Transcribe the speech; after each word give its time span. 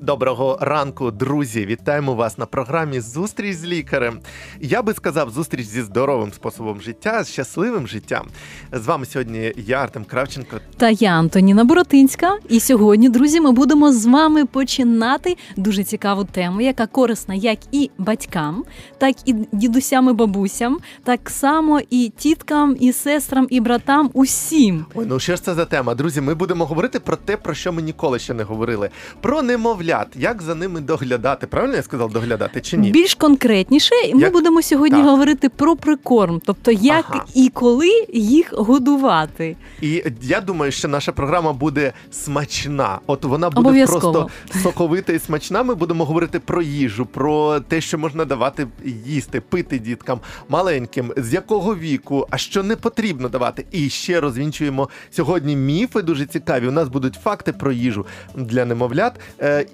Доброго 0.00 0.58
ранку, 0.60 1.10
друзі! 1.10 1.66
Вітаємо 1.66 2.14
вас 2.14 2.38
на 2.38 2.46
програмі 2.46 3.00
Зустріч 3.00 3.56
з 3.56 3.64
лікарем. 3.64 4.18
Я 4.60 4.82
би 4.82 4.94
сказав, 4.94 5.30
зустріч 5.30 5.66
зі 5.66 5.82
здоровим 5.82 6.32
способом 6.32 6.80
життя, 6.80 7.24
з 7.24 7.32
щасливим 7.32 7.86
життям. 7.86 8.26
З 8.72 8.86
вами 8.86 9.06
сьогодні 9.06 9.52
я, 9.56 9.76
Артем 9.76 10.04
Кравченко. 10.04 10.56
Та 10.76 10.90
я 10.90 11.10
Антоніна 11.10 11.64
Боротинська. 11.64 12.36
І 12.48 12.60
сьогодні, 12.60 13.08
друзі, 13.08 13.40
ми 13.40 13.52
будемо 13.52 13.92
з 13.92 14.06
вами 14.06 14.44
починати 14.44 15.36
дуже 15.56 15.84
цікаву 15.84 16.24
тему, 16.24 16.60
яка 16.60 16.86
корисна 16.86 17.34
як 17.34 17.58
і 17.72 17.90
батькам, 17.98 18.64
так 18.98 19.16
і 19.24 19.34
дідусям 19.52 20.08
і 20.08 20.12
бабусям, 20.12 20.78
так 21.04 21.30
само 21.30 21.80
і 21.90 22.12
тіткам, 22.16 22.76
і 22.80 22.92
сестрам, 22.92 23.46
і 23.50 23.60
братам. 23.60 24.10
Усім. 24.14 24.86
Ой, 24.94 25.06
ну 25.08 25.20
що 25.20 25.36
ж 25.36 25.42
це 25.42 25.54
за 25.54 25.64
тема? 25.64 25.94
Друзі, 25.94 26.20
ми 26.20 26.34
будемо 26.34 26.66
говорити 26.66 27.00
про 27.00 27.16
те, 27.16 27.36
про 27.36 27.54
що 27.54 27.72
ми 27.72 27.82
ніколи 27.82 28.18
ще 28.18 28.34
не 28.34 28.42
говорили: 28.42 28.90
про 29.20 29.42
немовлят, 29.86 30.08
як 30.16 30.42
за 30.42 30.54
ними 30.54 30.80
доглядати. 30.80 31.46
Правильно 31.46 31.76
я 31.76 31.82
сказав 31.82 32.12
доглядати 32.12 32.60
чи 32.60 32.76
ні? 32.76 32.90
Більш 32.90 33.14
конкретніше, 33.14 33.94
ми 34.14 34.20
Як- 34.20 34.32
будемо 34.32 34.62
сьогодні 34.62 34.98
Так. 34.98 35.06
говорити 35.06 35.48
про 35.48 35.76
прикорм, 35.76 36.40
тобто 36.44 36.70
як 36.72 37.04
Ага. 37.08 37.24
і 37.34 37.48
коли 37.54 37.90
їх 38.12 38.52
годувати. 38.52 39.56
І 39.82 40.02
я 40.22 40.40
думаю, 40.40 40.72
що 40.72 40.88
наша 40.88 41.12
програма 41.12 41.52
буде 41.52 41.92
смачна. 42.10 42.98
От 43.06 43.24
вона 43.24 43.50
буде 43.50 43.60
Обов'язково. 43.60 44.00
просто 44.12 44.28
соковита 44.62 45.12
і 45.12 45.18
смачна. 45.18 45.62
Ми 45.62 45.74
будемо 45.74 46.04
говорити 46.04 46.40
про 46.40 46.62
їжу, 46.62 47.06
про 47.06 47.60
те, 47.60 47.80
що 47.80 47.98
можна 47.98 48.24
давати 48.24 48.66
їсти, 49.06 49.40
пити 49.40 49.78
діткам 49.78 50.20
маленьким, 50.48 51.12
з 51.16 51.32
якого 51.34 51.76
віку, 51.76 52.26
а 52.30 52.36
що 52.38 52.62
не 52.62 52.76
потрібно 52.76 53.28
давати. 53.28 53.64
І 53.72 53.88
ще 53.88 54.20
розвінчуємо 54.20 54.88
сьогодні 55.10 55.56
міфи 55.56 56.02
дуже 56.02 56.26
цікаві. 56.26 56.68
У 56.68 56.72
нас 56.72 56.88
будуть 56.88 57.14
факти 57.24 57.52
про 57.52 57.72
їжу 57.72 58.06
для 58.34 58.64
немовлят. 58.64 59.12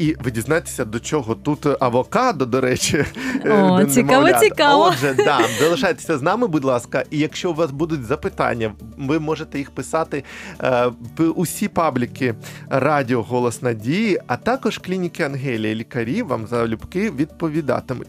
І 0.02 0.16
ви 0.24 0.30
дізнаєтеся, 0.30 0.84
до 0.84 1.00
чого 1.00 1.34
тут 1.34 1.66
авокадо, 1.80 2.46
до 2.46 2.60
речі. 2.60 3.04
е, 3.44 3.62
О, 3.62 3.84
цікаво, 3.84 4.28
цікаво. 4.40 4.84
Отже, 4.92 5.14
да, 5.14 5.40
залишайтеся 5.60 6.18
з 6.18 6.22
нами, 6.22 6.46
будь 6.46 6.64
ласка. 6.64 7.04
І 7.10 7.18
якщо 7.18 7.50
у 7.50 7.54
вас 7.54 7.70
будуть 7.70 8.04
запитання, 8.04 8.72
ви 8.98 9.18
можете 9.18 9.58
їх 9.58 9.70
писати 9.70 10.24
е, 10.62 10.86
в 11.16 11.30
усі 11.30 11.68
пабліки 11.68 12.34
Радіо 12.68 13.22
Голос 13.22 13.62
Надії, 13.62 14.18
а 14.26 14.36
також 14.36 14.78
клініки 14.78 15.22
Ангелія. 15.22 15.74
Лікарі 15.74 16.22
вам 16.22 16.46
залюбки 16.46 17.10
відповідатимуть. 17.10 18.08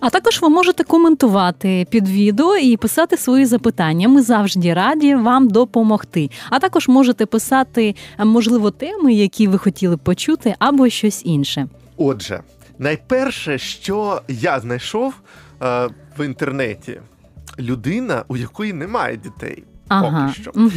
А 0.00 0.10
також 0.10 0.42
ви 0.42 0.48
можете 0.48 0.84
коментувати 0.84 1.86
під 1.90 2.08
відео 2.08 2.56
і 2.56 2.76
писати 2.76 3.16
свої 3.16 3.46
запитання. 3.46 4.08
Ми 4.08 4.22
завжди 4.22 4.74
раді 4.74 5.14
вам 5.14 5.48
допомогти. 5.48 6.30
А 6.50 6.58
також 6.58 6.88
можете 6.88 7.26
писати, 7.26 7.94
е, 8.18 8.24
можливо, 8.24 8.70
теми, 8.70 9.14
які 9.14 9.48
ви 9.48 9.58
хотіли 9.58 9.96
почути, 9.96 10.54
або 10.58 10.88
щось 10.88 11.22
інше. 11.24 11.68
Отже, 11.96 12.40
найперше, 12.78 13.58
що 13.58 14.22
я 14.28 14.60
знайшов 14.60 15.14
е, 15.62 15.88
в 16.18 16.24
інтернеті, 16.24 17.00
людина, 17.58 18.24
у 18.28 18.36
якої 18.36 18.72
немає 18.72 19.16
дітей. 19.16 19.64
Ага. 19.88 20.26
Поки 20.26 20.42
що. 20.42 20.50
Угу. 20.54 20.70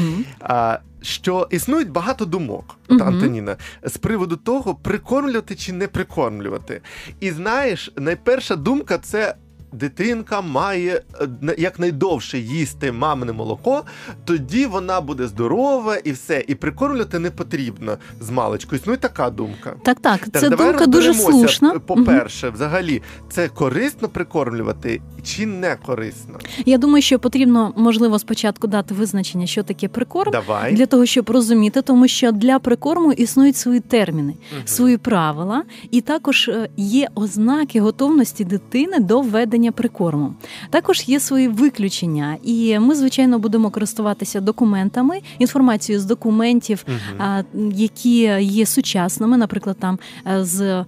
Що 1.07 1.47
існують 1.51 1.89
багато 1.89 2.25
думок, 2.25 2.77
Мгм. 2.89 3.03
Антоніна, 3.03 3.57
з 3.83 3.97
приводу 3.97 4.35
того, 4.35 4.75
прикормлювати 4.75 5.55
чи 5.55 5.73
не 5.73 5.87
прикормлювати. 5.87 6.81
І 7.19 7.31
знаєш, 7.31 7.91
найперша 7.95 8.55
думка 8.55 8.97
це. 8.97 9.35
Дитинка 9.71 10.41
має 10.41 11.01
е, 11.21 11.27
на- 11.41 11.53
якнайдовше 11.57 12.39
їсти 12.39 12.91
мамине 12.91 13.33
молоко, 13.33 13.83
тоді 14.25 14.65
вона 14.65 15.01
буде 15.01 15.27
здорова 15.27 15.95
і 15.95 16.11
все. 16.11 16.43
І 16.47 16.55
прикормлювати 16.55 17.19
не 17.19 17.31
потрібно 17.31 17.97
з 18.21 18.29
маличкою. 18.29 18.79
Існує 18.81 18.97
така 18.97 19.29
думка. 19.29 19.73
Так, 19.83 19.99
так, 19.99 20.19
Так, 20.19 20.41
це 20.41 20.49
давай 20.49 20.67
думка 20.67 20.85
дуже 20.87 21.13
слушна. 21.13 21.79
По-перше, 21.79 22.49
взагалі, 22.49 23.01
це 23.29 23.47
корисно 23.47 24.07
прикормлювати 24.07 25.01
чи 25.23 25.45
не 25.45 25.75
корисно? 25.85 26.39
Я 26.65 26.77
думаю, 26.77 27.01
що 27.01 27.19
потрібно 27.19 27.73
можливо 27.77 28.19
спочатку 28.19 28.67
дати 28.67 28.93
визначення, 28.93 29.47
що 29.47 29.63
таке 29.63 29.87
прикорм. 29.87 30.31
Давай. 30.31 30.73
Для 30.73 30.85
того 30.85 31.05
щоб 31.05 31.29
розуміти, 31.29 31.81
тому 31.81 32.07
що 32.07 32.31
для 32.31 32.59
прикорму 32.59 33.11
існують 33.11 33.55
свої 33.57 33.79
терміни, 33.79 34.33
Мгм. 34.53 34.61
свої 34.67 34.97
правила, 34.97 35.63
і 35.91 36.01
також 36.01 36.47
е, 36.47 36.69
є 36.77 37.07
ознаки 37.15 37.81
готовності 37.81 38.43
дитини 38.43 38.99
до 38.99 39.21
введення 39.21 39.56
прикорму. 39.71 40.33
Також 40.69 41.03
є 41.07 41.19
свої 41.19 41.47
виключення, 41.47 42.37
і 42.43 42.79
ми, 42.79 42.95
звичайно, 42.95 43.39
будемо 43.39 43.69
користуватися 43.69 44.41
документами, 44.41 45.19
інформацією 45.39 46.01
з 46.01 46.05
документів, 46.05 46.85
а, 47.17 47.43
які 47.71 48.19
є 48.41 48.65
сучасними, 48.65 49.37
наприклад, 49.37 49.77
там 49.79 49.99
е, 50.27 50.43
з 50.43 50.85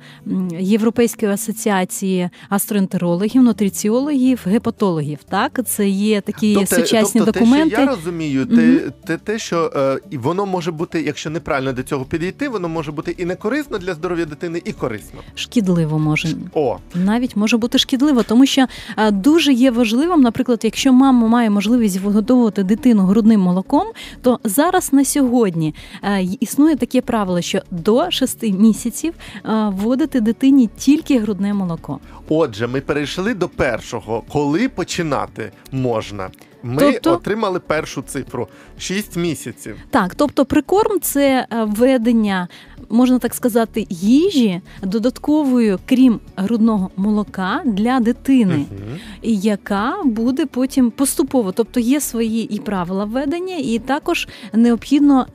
Європейської 0.60 1.32
асоціації 1.32 2.30
астроентерологів, 2.50 3.44
нутриціологів, 3.44 4.40
гепатологів. 4.46 5.20
Так, 5.30 5.62
це 5.66 5.88
є 5.90 6.22
такі 6.22 6.66
сучасні 6.66 7.22
тобто, 7.22 7.32
документи. 7.32 7.70
Те, 7.70 7.76
що 7.76 7.92
я 7.92 7.96
розумію, 7.96 8.46
те, 8.46 8.80
те, 9.06 9.18
те, 9.18 9.40
що 9.40 9.72
е, 9.76 10.18
воно 10.18 10.46
може 10.46 10.72
бути, 10.72 11.02
якщо 11.02 11.30
неправильно 11.30 11.74
до 11.74 11.84
цього 11.84 12.06
підійти, 12.06 12.50
воно 12.50 12.70
може 12.70 12.92
бути 12.92 13.16
і 13.18 13.26
не 13.26 13.36
корисно 13.36 13.78
для 13.78 13.94
здоров'я 13.94 14.26
дитини, 14.26 14.62
і 14.66 14.72
корисно. 14.72 15.20
Шкідливо 15.36 16.00
може 16.00 16.28
О, 16.54 16.78
навіть 16.96 17.36
може 17.36 17.58
бути 17.58 17.78
шкідливо, 17.78 18.24
тому 18.24 18.46
що 18.46 18.59
е, 18.98 19.12
дуже 19.12 19.54
є 19.54 19.72
важливим, 19.72 20.22
наприклад, 20.22 20.60
якщо 20.64 20.94
мама 20.94 21.28
має 21.28 21.50
можливість 21.50 22.00
вигодовувати 22.00 22.64
дитину 22.64 23.04
грудним 23.04 23.42
молоком, 23.42 23.88
то 24.22 24.40
зараз 24.44 24.94
на 24.94 25.06
сьогодні 25.06 25.76
е, 26.04 26.24
існує 26.40 26.76
таке 26.76 27.02
правило, 27.02 27.42
що 27.42 27.62
до 27.72 28.12
6 28.12 28.44
місяців 28.44 29.14
е, 29.36 29.40
вводити 29.70 30.22
дитині 30.22 30.70
тільки 30.78 31.20
грудне 31.20 31.54
молоко. 31.54 32.00
отже, 32.30 32.68
ми 32.68 32.82
перейшли 32.82 33.34
до 33.34 33.50
першого. 33.50 34.24
Коли 34.30 34.70
починати 34.70 35.52
можна? 35.72 36.30
Ми 36.64 36.92
Тобто- 36.92 37.14
отримали 37.14 37.60
першу 37.60 38.02
цифру 38.02 38.48
6 38.78 39.16
місяців. 39.18 39.76
Так, 39.90 40.16
тобто 40.16 40.46
прикорм 40.46 41.00
це 41.00 41.48
е, 41.52 41.64
введення, 41.64 42.48
можна 42.90 43.20
так 43.20 43.34
сказати, 43.34 43.88
їжі 43.90 44.62
додатковою, 44.84 45.80
крім 45.86 46.20
грудного 46.36 46.90
молока 46.96 47.62
для 47.66 48.00
дитини. 48.00 48.66
угу. 48.72 48.98
яка 49.24 49.94
буде 50.06 50.46
потім 50.46 50.92
поступово. 50.92 51.52
Тобто 51.52 51.80
є 51.80 52.02
свої 52.02 52.56
і 52.56 52.60
правила 52.60 53.06
введення, 53.06 53.56
і 53.58 53.80
також 53.80 54.28
необхідно. 54.54 55.26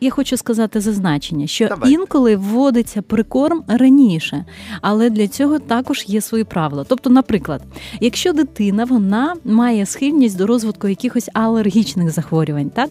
Я 0.00 0.10
хочу 0.10 0.36
сказати 0.36 0.80
зазначення, 0.80 1.46
що 1.46 1.68
Давай. 1.68 1.90
інколи 1.92 2.36
вводиться 2.36 3.02
прикорм 3.02 3.62
раніше, 3.68 4.44
але 4.80 5.10
для 5.10 5.28
цього 5.28 5.58
також 5.58 6.04
є 6.08 6.20
свої 6.20 6.44
правила. 6.44 6.84
Тобто, 6.88 7.10
наприклад, 7.10 7.62
якщо 8.00 8.32
дитина 8.32 8.84
вона 8.84 9.34
має 9.44 9.86
схильність 9.86 10.36
до 10.38 10.46
розвитку 10.46 10.88
якихось 10.88 11.30
алергічних 11.32 12.10
захворювань, 12.10 12.70
так 12.70 12.90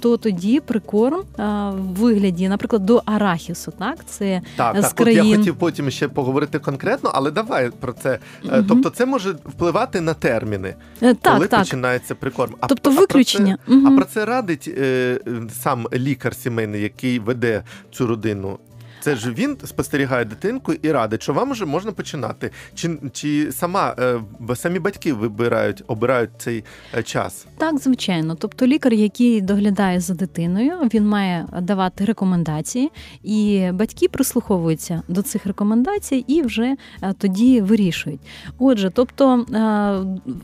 то 0.00 0.16
тоді 0.16 0.60
прикорм 0.60 1.20
в 1.38 1.72
вигляді, 2.00 2.48
наприклад, 2.48 2.86
до 2.86 3.02
арахісу, 3.06 3.72
так 3.78 3.98
це 4.06 4.40
Так, 4.56 4.76
з 4.78 4.80
так, 4.92 5.00
от 5.00 5.08
я 5.08 5.36
хотів 5.36 5.56
потім 5.56 5.90
ще 5.90 6.08
поговорити 6.08 6.58
конкретно, 6.58 7.10
але 7.14 7.30
давай 7.30 7.70
про 7.80 7.92
це. 7.92 8.18
Мгм. 8.44 8.64
Тобто, 8.68 8.90
це 8.90 9.06
може 9.06 9.30
впливати 9.30 10.00
на 10.00 10.14
терміни, 10.14 10.74
Е, 11.02 11.14
так, 11.14 11.34
коли 11.34 11.46
так. 11.46 11.60
починається 11.60 12.14
прикорм. 12.14 12.54
А, 12.60 12.66
Тобто 12.66 12.90
а 12.90 12.92
про 12.92 13.00
виключення. 13.00 13.58
це- 13.68 13.74
А 13.86 13.90
про 13.96 14.04
це 14.04 14.24
радить 14.24 14.68
е, 14.78 15.18
сам 15.62 15.86
лікар 15.92 16.07
сімейний, 16.34 16.82
який 16.82 17.18
веде 17.18 17.62
цю 17.90 18.06
родину. 18.06 18.58
Це 19.00 19.16
ж 19.16 19.30
він 19.32 19.56
спостерігає 19.64 20.24
дитинку 20.24 20.72
і 20.72 20.92
радить, 20.92 21.22
що 21.22 21.32
вам 21.32 21.52
вже 21.52 21.64
можна 21.66 21.92
починати. 21.92 22.50
Чи, 22.74 22.98
чи 23.12 23.52
сама 23.52 23.94
е, 23.98 24.20
самі 24.56 24.78
батьки 24.78 25.12
вибирають, 25.12 25.82
обирають 25.86 26.30
цей 26.38 26.64
е, 26.94 27.02
час? 27.02 27.46
Так, 27.58 27.78
звичайно. 27.78 28.34
Тобто 28.34 28.66
лікар, 28.66 28.92
який 28.94 29.40
доглядає 29.40 30.00
за 30.00 30.14
дитиною, 30.14 30.72
він 30.94 31.06
має 31.08 31.46
давати 31.62 32.04
рекомендації, 32.04 32.90
і 33.22 33.68
батьки 33.72 34.08
прислуховуються 34.08 35.02
до 35.08 35.22
цих 35.22 35.46
рекомендацій 35.46 36.24
і 36.26 36.42
вже 36.42 36.76
е, 37.02 37.14
тоді 37.18 37.60
вирішують. 37.60 38.20
Отже, 38.58 38.90
тобто 38.94 39.46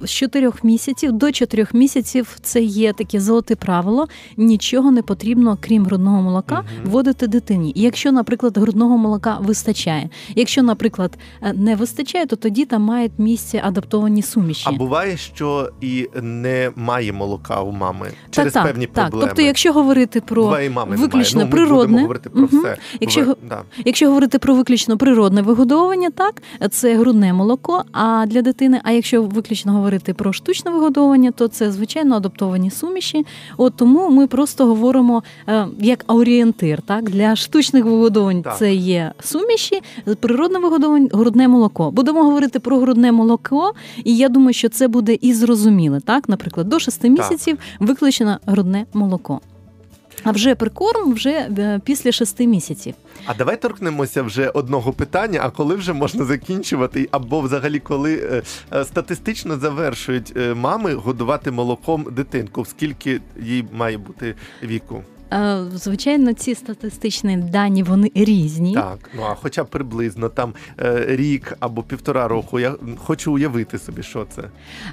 з 0.03 0.11
чотирьох 0.11 0.65
місяців 0.65 1.13
до 1.13 1.33
чотирьох 1.33 1.75
місяців 1.75 2.37
це 2.43 2.63
є 2.63 2.93
таке 2.93 3.21
золоте 3.21 3.57
правило. 3.57 4.07
Нічого 4.37 4.91
не 4.91 5.03
потрібно, 5.03 5.59
крім 5.61 5.85
грудного 5.85 6.23
молока, 6.23 6.55
Мгм. 6.55 6.91
вводити 6.91 7.27
дитині. 7.27 7.73
І 7.75 7.81
якщо, 7.83 8.13
наприклад, 8.13 8.44
наприклад, 8.45 8.65
грудного 8.65 8.99
молока 8.99 9.39
вистачає. 9.41 10.09
Якщо, 10.35 10.63
наприклад, 10.63 11.19
е, 11.43 11.53
не 11.53 11.77
вистачає, 11.77 12.27
то 12.27 12.37
тоді 12.37 12.65
там 12.65 12.83
мають 12.83 13.13
місце 13.19 13.61
адаптовані 13.65 14.23
суміші. 14.23 14.65
А 14.69 14.73
буває, 14.73 15.17
що 15.17 15.71
і 15.81 16.09
немає 16.23 17.13
молока 17.13 17.61
у 17.61 17.73
мами 17.73 18.11
через 18.31 18.53
так, 18.53 18.67
певні 18.67 18.87
так. 18.87 19.05
проблеми. 19.05 19.27
Тобто, 19.29 19.43
якщо 19.43 19.73
говорити 19.73 20.21
про 20.21 20.43
Буває, 20.43 20.71
мами 20.71 20.97
виключно. 20.97 21.41
Ну, 21.41 21.47
ми 21.47 21.53
природне, 21.53 22.01
говорити 22.01 22.31
про 22.31 22.43
Мгм. 22.43 22.59
все. 22.61 22.77
Якщо 23.01 23.21
Буває- 23.21 23.37
да. 23.49 23.63
Якщо 23.85 24.07
говорити 24.09 24.39
про 24.39 24.55
виключно 24.55 24.97
природне 24.99 25.43
вигодовування, 25.43 26.11
так 26.11 26.43
це 26.71 26.97
грудне 26.97 27.33
молоко. 27.33 27.85
А 27.93 28.27
для 28.27 28.43
дитини, 28.43 28.81
а 28.85 28.91
якщо 28.91 29.23
виключно 29.23 29.73
говорити 29.73 30.15
про 30.15 30.33
штучне 30.33 30.71
вигодовування, 30.71 31.31
то 31.31 31.49
це 31.49 31.73
звичайно 31.73 32.17
адаптовані 32.17 32.71
суміші. 32.71 33.27
От 33.57 33.77
тому 33.77 34.11
ми 34.11 34.27
просто 34.27 34.67
говоримо 34.67 35.23
е, 35.49 35.67
як 35.81 36.05
орієнтир. 36.07 36.83
Так 36.83 37.11
для 37.11 37.37
штучних 37.37 37.85
вигодовань 38.35 38.43
Так. 38.43 38.59
це 38.59 38.75
є 38.75 39.13
суміші, 39.21 39.81
природне 40.21 40.59
вигодовування 40.59 41.09
грудне 41.13 41.49
молоко. 41.49 41.91
Будемо 41.91 42.23
говорити 42.25 42.61
про 42.61 42.79
грудне 42.79 43.13
молоко, 43.13 43.73
і 44.05 44.17
я 44.17 44.29
думаю, 44.29 44.53
що 44.53 44.69
це 44.69 44.89
буде 44.89 45.19
і 45.21 45.35
зрозуміле. 45.35 46.01
Так, 46.01 46.29
наприклад, 46.29 46.69
до 46.69 46.79
6 46.79 47.05
місяців 47.05 47.59
виключено 47.81 48.39
грудне 48.47 48.87
молоко. 48.93 49.41
А 50.25 50.31
вже 50.31 50.55
прикорм 50.55 51.13
вже 51.13 51.31
е, 51.31 51.81
після 51.85 52.13
6 52.13 52.41
місяців. 52.41 52.95
А 53.27 53.35
давай 53.35 53.61
торкнемося 53.61 54.23
вже 54.23 54.49
одного 54.49 54.93
питання. 54.93 55.41
А 55.43 55.51
коли 55.51 55.75
вже 55.75 55.93
можна 55.93 56.25
закінчувати, 56.25 57.09
або 57.11 57.41
взагалі 57.41 57.79
коли 57.79 58.15
е, 58.17 58.43
е, 58.73 58.85
статистично 58.85 59.59
завершують 59.59 60.33
мами 60.55 60.95
годувати 60.95 61.51
молоком 61.51 62.07
дитинку, 62.13 62.65
скільки 62.65 63.21
їй 63.41 63.65
має 63.73 63.99
бути 63.99 64.35
віку? 64.63 65.03
Е, 65.35 65.65
Звичайно, 65.75 66.33
ці 66.33 66.55
статистичні 66.55 67.37
дані 67.37 67.83
вони 67.83 68.11
різні. 68.15 68.75
Так, 68.75 69.11
ну 69.17 69.23
а 69.31 69.35
хоча 69.35 69.65
б 69.65 69.67
приблизно 69.67 70.29
там 70.29 70.53
е, 70.81 71.05
рік 71.09 71.57
або 71.61 71.83
півтора 71.83 72.29
року. 72.29 72.61
Я 72.61 72.75
хочу 72.99 73.33
уявити 73.33 73.79
собі, 73.79 74.03
що 74.03 74.27
це. 74.35 74.43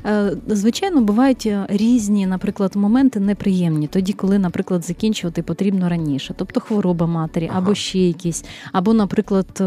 Е, 0.06 0.38
Звичайно, 0.48 1.02
бувають 1.02 1.50
різні, 1.68 2.26
наприклад, 2.26 2.76
моменти 2.76 3.20
неприємні, 3.20 3.88
тоді, 3.88 4.14
коли, 4.14 4.40
наприклад, 4.40 4.86
закінчувати 4.86 5.44
потрібно 5.44 5.90
раніше, 5.90 6.34
тобто 6.38 6.60
хвороба 6.60 7.06
матері, 7.08 7.48
Ага. 7.50 7.60
або 7.60 7.76
ще 7.76 8.00
якісь, 8.00 8.46
або, 8.72 8.94
наприклад, 8.94 9.64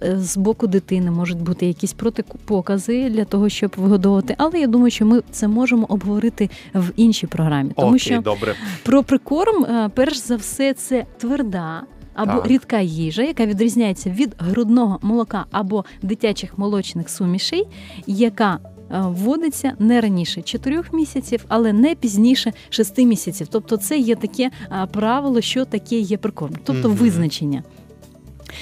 з 0.00 0.36
боку 0.36 0.66
дитини 0.66 1.10
можуть 1.10 1.42
бути 1.42 1.66
якісь 1.66 1.92
протипокази 1.92 3.10
для 3.10 3.24
того, 3.24 3.48
щоб 3.48 3.74
вигодовувати. 3.76 4.34
Але 4.38 4.60
я 4.60 4.66
думаю, 4.66 4.90
що 4.90 5.06
ми 5.06 5.22
це 5.30 5.48
можемо 5.48 5.86
обговорити 5.88 6.50
в 6.74 6.90
іншій 6.96 7.26
програмі, 7.26 7.70
тому 7.76 7.88
Окей, 7.88 7.98
що 7.98 8.20
добре. 8.20 8.54
Про 8.82 9.02
прикорм, 9.02 9.33
е, 9.42 9.90
перш 9.94 10.16
за 10.16 10.36
все, 10.36 10.74
це 10.74 11.06
тверда. 11.18 11.82
Або 12.14 12.32
Так. 12.32 12.46
рідка 12.46 12.80
їжа, 12.80 13.22
яка 13.22 13.46
відрізняється 13.46 14.10
від 14.10 14.34
грудного 14.38 14.98
молока 15.02 15.46
або 15.50 15.84
дитячих 16.02 16.58
молочних 16.58 17.10
сумішей, 17.10 17.64
яка 18.06 18.58
е, 18.90 19.00
вводиться 19.00 19.72
не 19.78 20.00
раніше 20.00 20.42
4 20.42 20.82
місяців, 20.92 21.44
але 21.48 21.72
не 21.72 21.94
пізніше 21.94 22.52
6 22.70 22.98
місяців. 22.98 23.46
Тобто, 23.50 23.76
це 23.76 23.98
є 23.98 24.16
таке 24.16 24.50
е, 24.72 24.86
правило, 24.92 25.40
що 25.40 25.64
таке 25.64 25.98
є 25.98 26.16
прикорм, 26.16 26.54
тобто 26.64 26.88
Мгм. 26.88 26.96
визначення. 26.98 27.62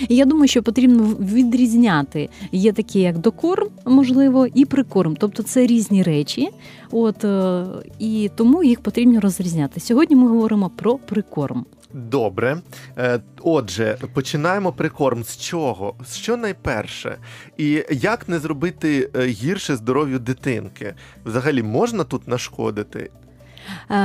І 0.09 0.17
я 0.17 0.25
думаю, 0.25 0.49
що 0.49 0.63
потрібно 0.63 1.05
відрізняти 1.21 2.29
є 2.53 2.73
такі, 2.73 3.01
як 3.01 3.19
докорм, 3.19 3.69
можливо, 3.87 4.47
і 4.55 4.65
прикорм. 4.65 5.17
Тобто 5.19 5.43
це 5.43 5.67
різні 5.67 6.03
речі. 6.03 6.49
От 6.91 7.25
е, 7.25 7.65
і 7.99 8.31
тому 8.37 8.65
їх 8.65 8.81
потрібно 8.81 9.21
розрізняти. 9.21 9.81
Сьогодні 9.81 10.17
ми 10.17 10.29
говоримо 10.29 10.71
про 10.71 10.99
прикорм. 10.99 11.65
Добре. 11.95 12.59
Е, 12.99 13.21
Отже, 13.43 13.99
починаємо 14.15 14.73
прикорм. 14.73 15.25
З 15.25 15.37
чого? 15.37 15.95
З 16.07 16.17
що 16.17 16.37
найперше? 16.37 17.19
І 17.59 17.85
як 17.91 18.29
не 18.29 18.39
зробити 18.39 19.11
е, 19.17 19.27
гірше 19.27 19.77
здоров'ю 19.77 20.19
дитинки? 20.19 20.95
Взагалі 21.25 21.63
можна 21.63 22.05
тут 22.05 22.29
нашкодити? 22.29 23.11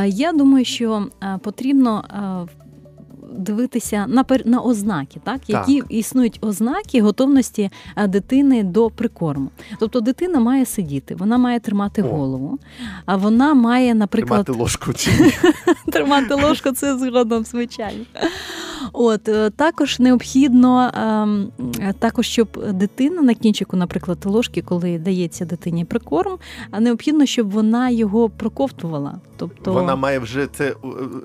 Я 0.05 0.33
думаю, 0.33 0.65
що 0.65 1.07
потрібно. 1.43 2.03
Дивитися 3.31 4.05
на 4.07 4.23
пер- 4.23 4.47
на 4.47 4.61
ознаки, 4.61 5.19
так 5.23 5.41
які 5.47 5.83
існують 5.89 6.37
ознаки 6.41 7.01
готовності 7.01 7.69
е, 7.95 8.07
дитини 8.07 8.63
до 8.63 8.89
прикорму. 8.89 9.49
Тобто 9.79 9.99
дитина 10.01 10.39
має 10.39 10.65
сидіти, 10.65 11.15
вона 11.15 11.37
має 11.37 11.59
тримати 11.59 12.03
О. 12.03 12.07
голову, 12.07 12.59
а 13.05 13.15
вона 13.15 13.53
має, 13.53 13.93
наприклад, 13.95 14.45
Тримати 14.45 14.61
ложку 14.61 14.93
чи 14.93 15.11
тримати 15.91 16.33
ложку, 16.33 16.71
це 16.71 16.97
згодом, 16.97 17.43
звичайно. 17.45 18.05
От 18.93 19.27
е, 19.27 19.49
також 19.49 19.99
необхідно 19.99 20.91
ем, 20.93 21.47
е, 21.79 21.93
також, 21.99 22.25
щоб 22.27 22.47
дитина 22.73 23.21
на 23.21 23.33
кінчику, 23.33 23.77
наприклад, 23.77 24.17
ложки, 24.25 24.61
коли 24.61 24.99
дається 24.99 25.45
дитині 25.45 25.85
прикорм, 25.85 26.37
а 26.71 26.79
необхідно, 26.79 27.25
щоб 27.25 27.51
вона 27.51 27.89
його 27.89 28.29
проковтувала. 28.29 29.19
Тобто 29.37 29.73
Вона 29.73 29.95
має 29.95 30.19
вже 30.19 30.47
це 30.53 30.69
е, 30.69 30.75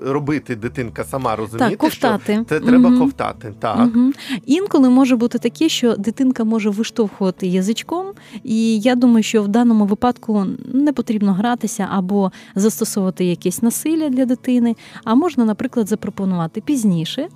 робити, 0.05 0.55
дитинка 0.55 1.03
сама 1.03 1.35
розуміти, 1.35 1.69
так, 1.69 1.77
ковтати. 1.77 2.33
що 2.33 2.43
це 2.43 2.59
треба 2.59 2.89
Мгм. 2.89 2.99
ковтати. 2.99 3.53
Так. 3.59 3.77
Мгм. 3.79 4.13
Інколи 4.45 4.89
може 4.89 5.15
бути 5.15 5.37
таке, 5.39 5.69
що 5.69 5.95
дитинка 5.95 6.43
може 6.43 6.69
виштовхувати 6.69 7.47
язичком, 7.47 8.05
і 8.43 8.79
я 8.79 8.95
думаю, 8.95 9.23
що 9.23 9.43
в 9.43 9.47
даному 9.47 9.85
випадку 9.85 10.45
не 10.73 10.93
потрібно 10.93 11.33
гратися 11.33 11.87
або 11.91 12.31
застосовувати 12.55 13.25
якесь 13.25 13.61
насилля 13.61 14.09
для 14.09 14.25
дитини, 14.25 14.75
а 15.03 15.15
можна, 15.15 15.45
наприклад, 15.45 15.87
запропонувати 15.89 16.61
пізніше. 16.61 17.27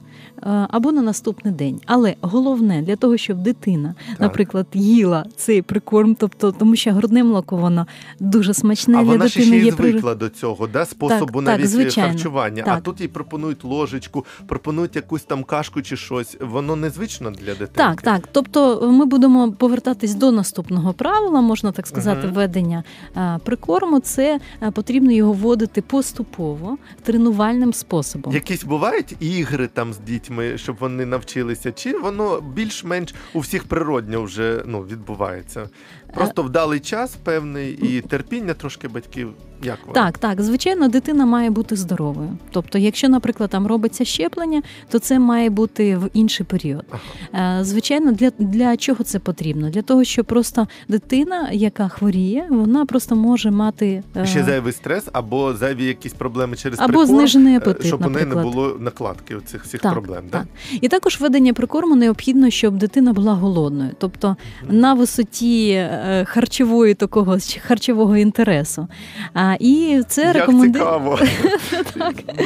Е, 0.44 0.68
Або 0.70 0.92
на 0.92 1.02
наступний 1.02 1.54
день, 1.54 1.82
але 1.86 2.16
головне 2.22 2.82
для 2.82 2.96
того, 2.96 3.18
щоб 3.18 3.38
дитина, 3.38 3.96
Так. 4.10 4.20
наприклад, 4.20 4.68
їла 4.74 5.26
цей 5.36 5.62
прикорм, 5.62 6.16
тобто 6.16 6.52
тому, 6.52 6.76
що 6.76 6.92
грудне 6.94 7.24
молоко 7.24 7.58
воно 7.58 7.88
дуже 8.20 8.54
смачне 8.54 8.98
А 8.98 9.04
для 9.04 9.12
вона 9.12 9.30
ще 9.30 9.40
дитини. 9.40 9.58
ще 9.58 9.66
є 9.66 9.72
при- 9.72 9.92
звикла 9.92 10.16
до 10.16 10.30
цього, 10.30 10.68
да? 10.68 10.86
способу 10.86 11.26
Так, 11.26 11.34
так, 11.34 11.58
навіть 11.58 11.70
звичайно. 11.70 12.10
харчування. 12.12 12.64
А 12.68 12.80
тут 12.80 13.02
їй 13.02 13.08
пропонують 13.08 13.64
ложечку, 13.64 14.26
пропонують 14.48 14.96
якусь 14.96 15.24
там 15.24 15.44
кашку 15.44 15.82
чи 15.82 15.98
щось. 15.98 16.38
Воно 16.42 16.76
незвично 16.76 17.32
для 17.32 17.52
дитини. 17.52 17.70
Так, 17.76 18.02
так. 18.02 18.30
Тобто 18.32 18.92
ми 18.92 19.06
будемо 19.06 19.52
повертатись 19.52 20.16
до 20.16 20.32
наступного 20.32 20.94
правила, 20.94 21.42
можна 21.42 21.72
так 21.72 21.88
сказати, 21.88 22.28
Мгм. 22.28 22.36
ведення 22.36 22.84
е, 23.18 23.40
прикорму. 23.44 24.00
Це 24.00 24.40
е, 24.64 24.72
потрібно 24.72 25.12
його 25.12 25.34
вводити 25.34 25.82
поступово 25.82 26.78
тренувальним 27.04 27.74
способом. 27.74 28.34
Якісь 28.34 28.64
бувають 28.64 29.16
ігри 29.20 29.70
там 29.74 29.94
з 29.94 29.98
дітьми, 30.08 30.58
щоб 30.58 30.76
вони 30.80 31.06
навчилися, 31.06 31.72
чи 31.72 31.98
воно 31.98 32.42
більш-менш 32.42 33.16
у 33.34 33.40
всіх 33.40 33.64
природньо 33.64 34.24
вже 34.24 34.64
ну, 34.66 34.82
відбувається? 34.82 35.70
Просто 36.18 36.44
вдалий 36.44 36.80
час 36.80 37.16
певний 37.24 37.72
і 37.72 38.02
терпіння 38.02 38.54
трошки 38.54 38.88
батьків. 38.88 39.30
Як 39.64 39.78
воно? 39.82 39.94
Так, 39.94 40.18
так, 40.18 40.42
звичайно, 40.42 40.88
дитина 40.88 41.26
має 41.26 41.50
бути 41.50 41.76
здоровою. 41.76 42.30
Тобто, 42.52 42.78
якщо, 42.78 43.10
наприклад, 43.10 43.50
там 43.50 43.68
робиться 43.68 44.06
щеплення, 44.06 44.62
то 44.90 45.00
це 45.00 45.20
має 45.20 45.50
бути 45.50 45.98
в 45.98 46.10
інший 46.14 46.46
період. 46.46 46.86
Е, 47.34 47.60
Звичайно, 47.62 48.12
для, 48.12 48.32
для 48.40 48.78
чого 48.78 49.04
це 49.04 49.20
потрібно? 49.20 49.70
Для 49.70 49.82
того, 49.82 50.04
щоб 50.04 50.26
просто 50.26 50.68
дитина, 50.88 51.50
яка 51.52 51.88
хворіє, 51.88 52.48
вона 52.50 52.86
просто 52.86 53.16
може 53.16 53.52
мати 53.52 54.04
е, 54.18 54.26
Ще 54.26 54.44
зайвий 54.44 54.74
стрес 54.74 55.04
або 55.14 55.54
зайві 55.54 55.86
якісь 55.86 56.14
проблеми 56.14 56.56
через 56.56 56.80
або 56.80 56.88
прикорм, 56.88 57.08
знижений 57.10 57.54
е, 57.54 57.58
апетит, 57.58 57.88
щоб 57.88 58.06
у 58.06 58.10
неї 58.10 58.26
не 58.26 58.36
було 58.36 58.78
накладки 58.80 59.36
цих 59.46 59.64
всіх 59.64 59.82
Так, 59.82 59.92
проблем. 59.92 60.24
так. 60.30 60.44
Да? 60.72 60.78
І 60.82 60.88
також 60.88 61.20
ведення 61.22 61.54
прикорму 61.54 61.96
необхідно, 61.96 62.50
щоб 62.50 62.78
дитина 62.78 63.14
була 63.14 63.34
голодною, 63.34 63.92
тобто 63.98 64.36
на 64.70 64.94
висоті 64.94 65.90
харчової 66.26 66.94
такого 66.94 67.38
харчового 67.68 68.18
інтересу. 68.18 68.88
А, 69.34 69.56
і 69.60 70.02
це 70.08 70.22
Як 70.22 70.36
рекомендує 70.36 70.84
цікаво. 70.84 71.20
Так. 71.94 72.16
Ну, 72.40 72.46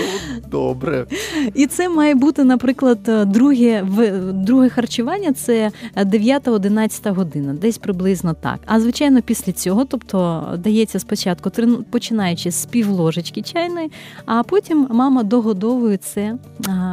добре. 0.51 1.05
і 1.53 1.65
це 1.67 1.89
має 1.89 2.15
бути, 2.15 2.43
наприклад, 2.43 2.99
е, 3.07 3.25
друге 3.25 3.81
в- 3.87 4.31
друге 4.33 4.69
харчування 4.69 5.33
це 5.33 5.71
9-11 5.95 7.13
година, 7.13 7.53
десь 7.53 7.77
приблизно 7.77 8.33
так. 8.33 8.59
А 8.65 8.79
звичайно, 8.79 9.21
після 9.21 9.51
цього, 9.53 9.85
тобто 9.85 10.43
дається 10.63 10.99
спочатку 10.99 11.49
починаючи 11.91 12.51
з 12.51 12.65
півложечки 12.65 13.41
чайної, 13.41 13.91
а 14.25 14.43
потім 14.43 14.87
мама 14.91 15.23
догодовує 15.23 15.97
це 15.97 16.35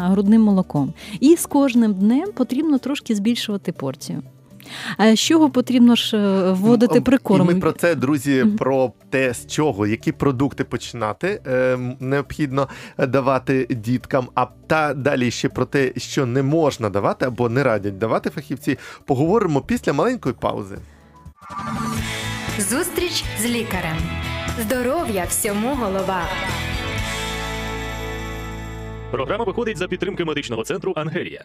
грудним 0.04 0.42
молоком. 0.42 0.92
І 1.20 1.36
з 1.36 1.46
кожним 1.46 1.94
днем 1.94 2.28
потрібно 2.34 2.78
трошки 2.78 3.14
збільшувати 3.14 3.72
порцію. 3.72 4.22
А 4.96 5.14
з 5.16 5.20
чого 5.20 5.50
потрібно 5.50 5.94
ж 5.94 6.16
е, 6.16 6.52
вводити 6.52 6.98
М, 6.98 7.04
прикорм? 7.04 7.50
І 7.50 7.54
ми 7.54 7.60
про 7.60 7.72
це, 7.72 7.94
друзі, 7.94 8.44
про 8.58 8.92
те, 9.10 9.34
з 9.34 9.46
чого, 9.46 9.86
які 9.86 10.12
продукти 10.12 10.64
починати 10.64 11.40
е, 11.46 11.78
необхідно 12.00 12.68
давати 12.98 13.66
діткам. 13.70 14.28
А 14.34 14.46
та 14.66 14.94
далі 14.94 15.30
ще 15.30 15.48
про 15.48 15.64
те, 15.64 15.92
що 15.96 16.26
не 16.26 16.42
можна 16.42 16.90
давати 16.90 17.24
або 17.26 17.48
не 17.48 17.62
радять 17.62 17.98
давати 17.98 18.30
фахівці, 18.30 18.78
поговоримо 19.04 19.60
після 19.60 19.92
маленької 19.92 20.34
паузи. 20.40 20.78
Зустріч 22.58 23.24
з 23.40 23.44
лікарем. 23.46 23.96
Здоров'я 24.62 25.24
всьому 25.28 25.74
голова. 25.74 26.22
Програма 29.10 29.44
виходить 29.44 29.76
за 29.78 29.88
підтримки 29.88 30.24
медичного 30.24 30.64
центру 30.64 30.92
Ангелія. 30.96 31.44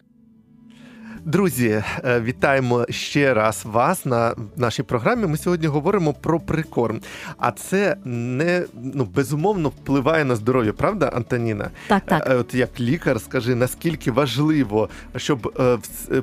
Друзі, 1.26 1.82
е, 2.04 2.20
вітаємо 2.20 2.86
ще 2.90 3.34
раз 3.34 3.62
вас 3.64 4.06
на 4.06 4.34
нашій 4.56 4.82
програмі. 4.82 5.26
Ми 5.26 5.36
сьогодні 5.36 5.66
говоримо 5.66 6.12
про 6.12 6.40
прикорм. 6.40 7.00
А 7.38 7.50
це 7.52 7.96
не 8.04 8.62
ну 8.94 9.08
безумовно 9.14 9.68
впливає 9.68 10.24
на 10.24 10.36
здоров'я, 10.36 10.72
правда, 10.72 11.06
Антоніна? 11.06 11.70
Так, 11.88 12.02
так. 12.06 12.26
Е, 12.30 12.34
От 12.34 12.54
як 12.54 12.80
лікар, 12.80 13.20
скажи, 13.20 13.54
наскільки 13.54 14.10
важливо, 14.10 14.88
щоб 15.16 15.52
е, 15.60 15.78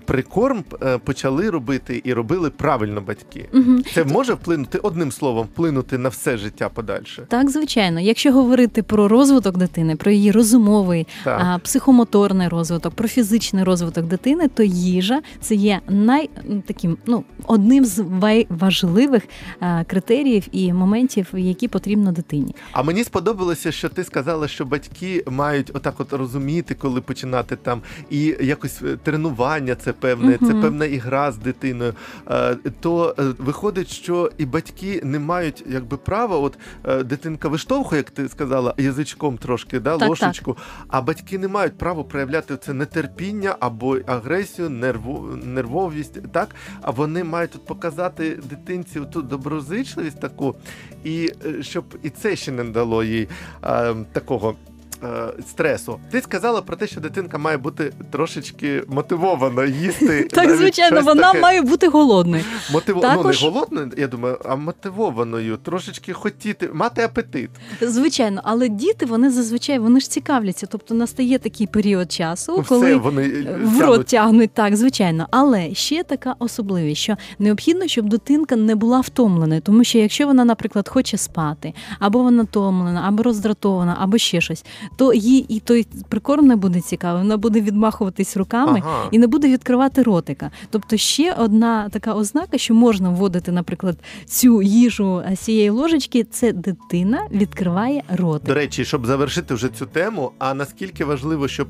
прикорм 0.05 0.63
почали 1.03 1.50
робити 1.50 2.01
і 2.03 2.13
робили 2.13 2.50
правильно 2.50 3.01
батьки. 3.01 3.50
Угу. 3.53 3.81
Це 3.93 4.03
може 4.03 4.34
вплинути 4.34 4.77
одним 4.77 5.12
словом, 5.12 5.48
вплинути 5.53 5.98
на 5.98 6.10
все 6.10 6.38
життя 6.38 6.70
подальше. 6.70 7.24
Так, 7.27 7.50
звичайно, 7.50 8.00
якщо 8.00 8.34
говорити 8.34 8.84
про 8.84 9.08
розвиток 9.08 9.58
дитини, 9.58 9.96
про 9.96 10.12
її 10.12 10.31
розумовий, 10.31 11.08
Так. 11.24 11.60
психомоторний 11.60 12.48
розвиток, 12.48 12.93
про 12.93 13.08
фізичний 13.08 13.63
розвиток 13.63 14.05
дитини, 14.05 14.48
то 14.48 14.63
їжа 14.91 15.21
це 15.41 15.55
є 15.55 15.81
най 15.89 16.29
таким, 16.65 16.98
ну 17.05 17.24
одним 17.48 17.86
з 17.86 18.05
важливих 18.50 19.24
а, 19.60 19.83
критеріїв 19.83 20.48
і 20.51 20.74
моментів, 20.74 21.27
які 21.33 21.67
потрібно 21.67 22.12
дитині. 22.12 22.55
А 22.71 22.83
мені 22.83 23.03
сподобалося, 23.03 23.71
що 23.71 23.89
ти 23.89 24.03
сказала, 24.03 24.48
що 24.48 24.65
батьки 24.65 25.24
мають 25.27 25.71
отак 25.74 26.00
от 26.00 26.13
розуміти, 26.13 26.75
коли 26.75 27.01
починати 27.01 27.55
там, 27.55 27.81
і 28.10 28.36
якось 28.41 28.81
е, 28.81 28.98
тренування 29.03 29.75
це 29.75 29.93
певне, 29.93 30.38
це 30.38 30.53
певна 30.53 30.86
ігра 30.86 31.31
з 31.31 31.38
дитиною. 31.38 31.93
Е, 32.29 32.55
То 32.79 33.15
е, 33.19 33.24
виходить, 33.38 33.88
що 33.88 34.31
і 34.38 34.45
батьки 34.45 35.01
не 35.03 35.19
мають 35.19 35.63
якби 35.69 35.98
права, 35.98 36.38
от 36.38 36.57
е, 36.86 37.03
дитинка 37.03 37.48
виштовхує, 37.48 38.00
як 38.00 38.10
ти 38.10 38.29
сказала, 38.29 38.74
язичком 38.77 39.38
трошки, 39.38 39.79
да, 39.79 39.98
Так, 39.98 40.10
ложечку, 40.10 40.57
а 40.88 41.01
батьки 41.01 41.38
не 41.38 41.48
мають 41.48 41.77
права 41.77 42.03
проявляти 42.03 42.57
це 42.57 42.74
нетерпіння 42.74 43.55
або 43.60 43.98
агресію, 44.07 44.69
нерву, 44.81 45.38
нервовість, 45.43 46.31
так? 46.31 46.55
А 46.81 46.91
вони 46.91 47.23
мають 47.23 47.55
от 47.55 47.65
показати 47.65 48.39
дитинці 48.50 49.01
ту 49.13 49.21
доброзичливість 49.21 50.19
таку, 50.19 50.55
і 51.03 51.31
е, 51.45 51.63
щоб 51.63 51.85
і 52.03 52.09
це 52.09 52.35
ще 52.35 52.51
не 52.51 52.63
дало 52.63 53.03
їй 53.03 53.27
е, 53.63 53.95
такого. 54.13 54.55
Е, 55.03 55.34
Стресу. 55.50 56.00
Ти 56.12 56.22
сказала 56.22 56.62
про 56.62 56.75
те, 56.75 56.88
що 56.88 57.01
дитинка 57.01 57.38
має 57.38 57.58
бути 57.58 57.93
трошечки 58.12 58.84
мотивована 58.88 59.65
їсти. 59.65 60.27
Так, 60.31 60.55
звичайно, 60.55 61.01
вона 61.01 61.27
таке. 61.27 61.39
має 61.41 61.62
бути 61.62 61.88
голодною. 61.88 62.43
Ну, 62.74 63.24
не 63.24 63.50
голодною, 63.50 63.91
я 63.98 64.08
думаю, 64.08 64.38
а 64.46 64.55
мотивованою, 64.55 65.58
трошечки 65.58 66.13
хотіти, 66.13 66.70
мати 66.74 67.01
апетит. 67.01 67.50
Звичайно, 67.81 68.41
але 68.43 68.70
діти 68.70 69.05
вони 69.05 69.29
зазвичай 69.29 69.79
вони 69.79 70.00
ж 70.00 70.10
цікавляться. 70.10 70.67
Тобто 70.72 70.93
настає 70.93 71.39
такий 71.39 71.67
період 71.67 72.12
часу, 72.12 72.53
Ну, 72.58 72.63
коли 72.67 72.96
вони 72.96 73.22
Е, 73.24 73.60
В 73.63 73.81
рот 73.81 74.05
тягнуть 74.05 74.51
так, 74.53 74.75
звичайно. 74.75 75.27
Але 75.31 75.74
ще 75.74 76.03
така 76.03 76.36
особливість, 76.39 77.01
що 77.01 77.15
необхідно, 77.39 77.88
щоб 77.88 78.10
дитинка 78.10 78.55
не 78.55 78.75
була 78.75 79.00
втомленою, 79.00 79.62
тому 79.62 79.84
що 79.84 79.98
якщо 79.98 80.27
вона, 80.27 80.46
наприклад, 80.46 80.89
хоче 80.89 81.17
спати, 81.17 81.74
або 82.00 82.24
вона 82.24 82.43
втомлена, 82.43 83.03
або 83.08 83.24
роздратована, 83.24 83.98
або 84.00 84.17
ще 84.17 84.41
щось, 84.41 84.65
то 84.95 85.13
їй 85.13 85.45
і 85.50 85.60
той 85.60 85.88
прикорм 86.10 86.48
не 86.48 86.55
буде 86.55 86.81
цікавий, 86.81 87.21
вона 87.21 87.38
буде 87.38 87.62
відмахуватись 87.62 88.38
руками. 88.38 88.81
Ага. 88.86 89.07
І 89.12 89.19
не 89.19 89.27
буде 89.27 89.48
відкривати 89.48 90.03
ротика. 90.03 90.51
Тобто 90.69 90.98
ще 90.98 91.33
одна 91.33 91.89
така 91.89 92.13
ознака, 92.13 92.57
що 92.57 92.74
можна 92.74 93.10
вводити, 93.10 93.51
наприклад, 93.51 93.98
цю 94.25 94.62
їжу 94.62 95.24
з 95.33 95.39
цієї 95.39 95.69
ложечки, 95.69 96.24
це 96.24 96.53
дитина 96.53 97.27
відкриває 97.31 98.03
ротик. 98.10 98.48
До 98.48 98.53
речі, 98.53 98.86
щоб 98.86 99.05
завершити 99.05 99.53
вже 99.53 99.69
цю 99.69 99.86
тему, 99.86 100.31
а 100.39 100.53
наскільки 100.53 101.05
важливо, 101.05 101.48
щоб. 101.48 101.67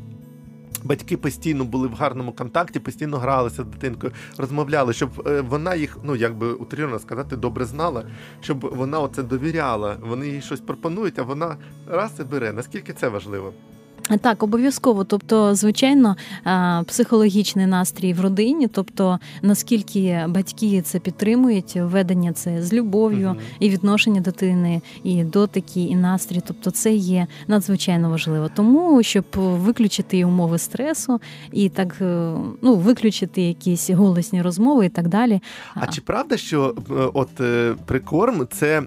Батьки 0.83 1.17
постійно 1.17 1.65
були 1.65 1.88
в 1.88 1.93
гарному 1.93 2.31
контакті, 2.31 2.79
постійно 2.79 3.17
гралися 3.17 3.63
з 3.63 3.65
дитинкою, 3.65 4.13
розмовляли, 4.38 4.93
щоб 4.93 5.27
е, 5.27 5.41
вона 5.41 5.75
їх, 5.75 5.97
ну 6.03 6.15
якби 6.15 6.53
утрірно 6.53 7.00
сказати, 7.00 7.35
добре 7.35 7.65
знала, 7.65 8.05
щоб 8.41 8.59
вона 8.75 9.00
оце 9.00 9.23
довіряла. 9.23 9.97
Вони 10.01 10.27
їй 10.27 10.41
щось 10.41 10.59
пропонують, 10.59 11.19
а 11.19 11.23
вона 11.23 11.57
раз 11.88 12.11
і 12.19 12.23
бере. 12.23 12.53
Наскільки 12.53 12.93
це 12.93 13.09
важливо? 13.09 13.53
Так, 14.17 14.43
обов'язково. 14.43 15.03
Тобто, 15.03 15.55
звичайно, 15.55 16.15
психологічний 16.85 17.65
настрій 17.65 18.13
в 18.13 18.21
родині, 18.21 18.67
тобто 18.67 19.19
наскільки 19.41 20.25
батьки 20.27 20.81
це 20.81 20.99
підтримують, 20.99 21.75
ведення 21.75 22.33
це 22.33 22.63
з 22.63 22.73
любов'ю, 22.73 23.27
Мгм. 23.27 23.37
і 23.59 23.69
відношення 23.69 24.21
дитини, 24.21 24.81
і 25.03 25.23
дотики, 25.23 25.81
і 25.83 25.95
настрій. 25.95 26.41
Тобто, 26.47 26.71
це 26.71 26.93
є 26.93 27.27
надзвичайно 27.47 28.09
важливо. 28.09 28.49
Тому 28.55 29.03
щоб 29.03 29.25
виключити 29.35 30.25
умови 30.25 30.57
стресу 30.57 31.21
і 31.51 31.69
так 31.69 31.97
е, 32.01 32.33
ну 32.61 32.75
виключити 32.75 33.41
якісь 33.41 33.89
голосні 33.89 34.41
розмови 34.41 34.85
і 34.85 34.89
так 34.89 35.07
далі. 35.07 35.41
А 35.75 35.87
чи 35.87 36.01
правда, 36.01 36.37
що 36.37 36.75
е, 36.77 36.93
от 37.13 37.41
е, 37.41 37.75
прикорм, 37.85 38.47
це 38.51 38.81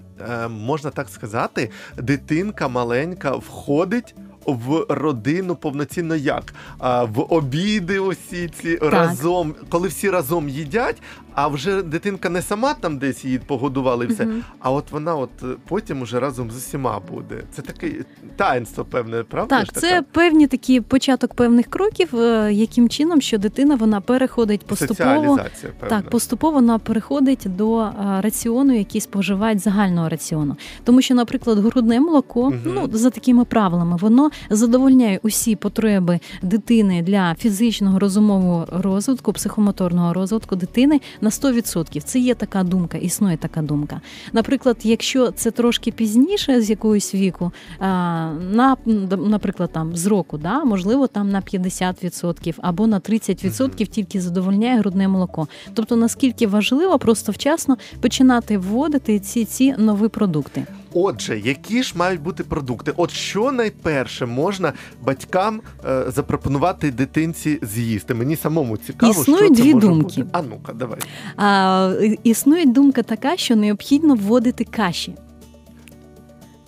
можна 0.49 0.89
так 0.89 1.09
сказати, 1.09 1.69
дитинка 1.97 2.67
маленька 2.67 3.31
входить. 3.31 4.15
В 4.45 4.85
родину 4.89 5.55
повноцінно 5.55 6.15
як? 6.15 6.53
А, 6.79 7.03
в 7.03 7.33
обіди 7.33 7.99
усі 7.99 8.49
ці 8.61 8.77
разом, 8.77 9.55
коли 9.69 9.87
всі 9.87 10.09
разом 10.09 10.49
їдять, 10.49 11.01
а 11.35 11.47
вже 11.47 11.81
дитинка 11.81 12.29
не 12.29 12.41
сама 12.41 12.73
там 12.73 12.97
десь 12.97 13.25
її 13.25 13.39
погодували 13.39 14.05
і 14.05 14.07
все, 14.07 14.25
Мгм. 14.25 14.43
а 14.59 14.71
от 14.71 14.91
вона 14.91 15.15
от 15.15 15.29
е, 15.43 15.45
потім 15.67 16.01
уже 16.01 16.19
разом 16.19 16.51
з 16.51 16.57
усіма 16.57 16.99
буде. 17.11 17.43
Це 17.51 17.61
таке 17.61 17.91
таїнство, 18.35 18.85
певне, 18.85 19.23
правда? 19.23 19.59
Так, 19.59 19.73
це 19.73 19.89
така? 19.89 20.01
певні 20.11 20.47
такі 20.47 20.81
початок 20.81 21.33
певних 21.33 21.67
кроків, 21.67 22.15
е, 22.15 22.53
яким 22.53 22.89
чином 22.89 23.21
що 23.21 23.37
дитина 23.37 23.75
вона 23.75 24.01
переходить 24.01 24.65
поступово. 24.65 25.37
певна. 25.79 25.89
Так, 25.89 26.09
поступово 26.09 26.53
вона 26.53 26.79
переходить 26.79 27.45
до 27.55 27.79
е, 27.81 27.91
раціону, 28.21 28.77
який 28.77 29.01
споживають 29.01 29.59
загального 29.59 30.09
раціону. 30.09 30.55
Тому 30.83 31.01
що, 31.01 31.15
наприклад, 31.15 31.59
грудне 31.59 31.99
молоко, 31.99 32.49
Мгм. 32.49 32.59
ну 32.65 32.89
за 32.93 33.09
такими 33.09 33.45
правилами, 33.45 33.97
воно 34.01 34.29
задовольняє 34.49 35.19
усі 35.23 35.55
потреби 35.55 36.19
дитини 36.41 37.01
для 37.01 37.35
фізичного 37.35 37.99
розумового 37.99 38.67
розвитку, 38.71 39.33
психомоторного 39.33 40.13
розвитку 40.13 40.55
дитини 40.55 41.01
на 41.25 41.31
100%. 41.31 42.01
Це 42.01 42.19
є 42.19 42.35
така 42.35 42.63
думка, 42.63 42.97
існує 42.97 43.37
така 43.37 43.61
думка. 43.61 44.01
Наприклад, 44.33 44.77
якщо 44.83 45.31
це 45.31 45.51
трошки 45.51 45.91
пізніше 45.91 46.61
з 46.61 46.69
якогось 46.69 47.15
віку, 47.15 47.51
на 47.81 48.77
наприклад, 49.17 49.69
там 49.73 49.95
з 49.95 50.05
року, 50.05 50.37
да, 50.37 50.63
можливо, 50.63 51.07
там 51.07 51.29
на 51.29 51.41
50% 51.41 52.53
або 52.61 52.87
на 52.87 52.99
30% 52.99 53.85
тільки 53.85 54.21
задовольняє 54.21 54.79
грудне 54.79 55.07
молоко. 55.07 55.47
Тобто 55.73 55.95
наскільки 55.95 56.47
важливо 56.47 56.99
просто 56.99 57.31
вчасно 57.31 57.77
починати 58.01 58.57
вводити 58.57 59.19
ці 59.19 59.45
ці 59.45 59.75
нові 59.77 60.07
продукти. 60.07 60.65
Отже, 60.97 61.39
які 61.39 61.83
ж 61.83 61.93
мають 61.97 62.21
бути 62.21 62.43
продукти? 62.43 62.93
От 62.97 63.11
що 63.11 63.51
найперше 63.51 64.25
можна 64.25 64.73
батькам 65.03 65.61
е, 65.85 66.03
запропонувати 66.07 66.91
дитинці 66.91 67.59
з'їсти? 67.61 68.13
Мені 68.13 68.35
самому 68.35 68.77
цікаво, 68.77 69.11
Існують 69.11 69.45
що 69.45 69.55
це 69.55 69.61
дві 69.61 69.73
може 69.73 69.87
думки. 69.87 70.03
Бути. 70.03 70.25
А 70.31 70.41
ну-ка, 70.41 70.73
давай. 70.73 70.99
А, 71.37 71.93
існує 72.23 72.65
думка 72.65 73.03
така, 73.03 73.37
що 73.37 73.55
необхідно 73.55 74.15
вводити 74.15 74.63
каші. 74.63 75.15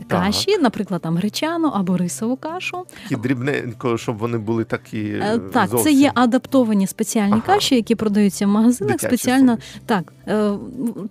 Так. 0.07 0.23
Каші, 0.23 0.57
наприклад, 0.57 1.01
там 1.01 1.17
гречану 1.17 1.67
або 1.67 1.97
рисову 1.97 2.35
кашу. 2.37 2.85
Такі 3.03 3.15
дрібненько, 3.21 3.97
щоб 3.97 4.17
вони 4.17 4.37
були 4.37 4.63
такі. 4.63 4.99
Е, 4.99 5.35
е, 5.35 5.39
Так, 5.39 5.69
зовсім. 5.69 5.83
це 5.85 5.91
є 5.91 6.11
адаптовані 6.15 6.87
спеціальні 6.87 7.33
Ага. 7.33 7.41
каші, 7.45 7.75
які 7.75 7.95
продаються 7.95 8.45
в 8.45 8.49
магазинах. 8.49 8.93
Дитячі 8.95 9.07
спеціально 9.17 9.51
суміші. 9.51 9.81
так, 9.85 10.13
е, 10.27 10.51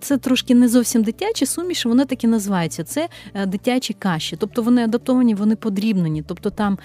це 0.01 0.17
трошки 0.17 0.55
не 0.55 0.67
зовсім 0.67 1.03
дитячі 1.03 1.45
суміші, 1.45 1.87
вони 1.87 2.05
так 2.05 2.23
і 2.23 2.27
називаються. 2.27 2.83
Це 2.83 3.09
дитячі 3.47 3.93
каші. 3.93 4.35
Тобто 4.39 4.61
вони 4.61 4.83
адаптовані, 4.83 5.35
вони 5.35 5.55
подрібнені. 5.55 6.23
Тобто 6.27 6.49
там 6.49 6.77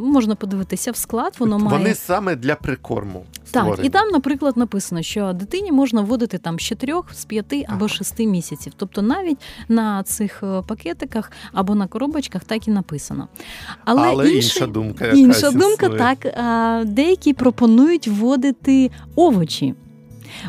можна 0.00 0.34
подивитися 0.34 0.90
в 0.92 0.96
склад, 0.96 1.36
воно 1.38 1.58
має 1.58 1.78
Вони 1.78 1.94
саме 1.94 2.36
для 2.36 2.54
прикорму. 2.54 3.24
так, 3.52 3.62
створені. 3.64 3.86
і 3.88 3.90
там, 3.90 4.08
наприклад, 4.08 4.56
написано, 4.56 5.02
що 5.02 5.32
дитині 5.32 5.72
можна 5.72 6.00
вводити 6.00 6.38
там 6.38 6.58
з 6.58 6.62
4, 6.62 7.00
з 7.12 7.24
5 7.24 7.52
або 7.68 7.84
Ага. 7.84 7.88
6 7.88 8.26
місяців. 8.26 8.72
Тобто 8.76 9.02
навіть 9.02 9.38
на 9.68 10.02
цих 10.02 10.42
пакетиках 10.68 11.30
або 11.52 11.74
на 11.74 11.86
коробочках 11.86 12.44
так 12.44 12.68
і 12.68 12.70
написано. 12.70 13.28
Але, 13.84 14.02
Але 14.08 14.24
інший- 14.24 14.36
інша 14.36 14.66
думка 14.66 15.04
якась 15.04 15.18
Інша 15.20 15.50
думка, 15.50 15.86
існує. 15.86 15.98
так. 15.98 16.26
а, 16.36 16.82
Деякі 16.86 17.32
пропонують 17.32 18.08
вводити 18.08 18.90
овочі. 19.16 19.74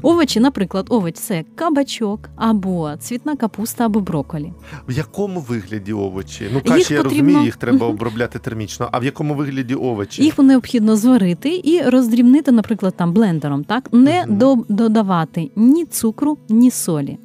Овочі, 0.02 0.40
наприклад, 0.40 0.86
овоч 0.90 1.16
це 1.16 1.44
кабачок 1.56 2.20
або 2.36 2.92
цвітна 3.00 3.36
капуста, 3.36 3.86
або 3.86 4.00
броколі. 4.00 4.54
В 4.90 4.92
якому 4.98 5.40
вигляді 5.40 5.94
овочі? 5.94 6.44
Ну, 6.54 6.56
Їх 6.56 6.64
каші, 6.64 6.94
я 6.94 7.02
потрібно- 7.04 7.24
розумію, 7.28 7.46
їх 7.46 7.56
треба 7.56 7.88
обробляти 7.88 8.40
термічно. 8.40 8.90
А 8.92 9.00
в 9.00 9.04
якому 9.04 9.34
вигляді 9.34 9.76
овочі? 9.76 10.24
Їх 10.24 10.38
необхідно 10.40 10.96
зварити 10.96 11.62
і 11.64 11.82
роздрібнити, 11.82 12.52
наприклад, 12.52 12.94
там 12.98 13.14
блендером, 13.14 13.64
так 13.64 13.90
не 13.94 14.26
до, 14.30 14.56
додавати 14.70 15.52
ні 15.56 15.86
цукру, 15.86 16.38
ні 16.50 16.72
солі. 16.72 17.18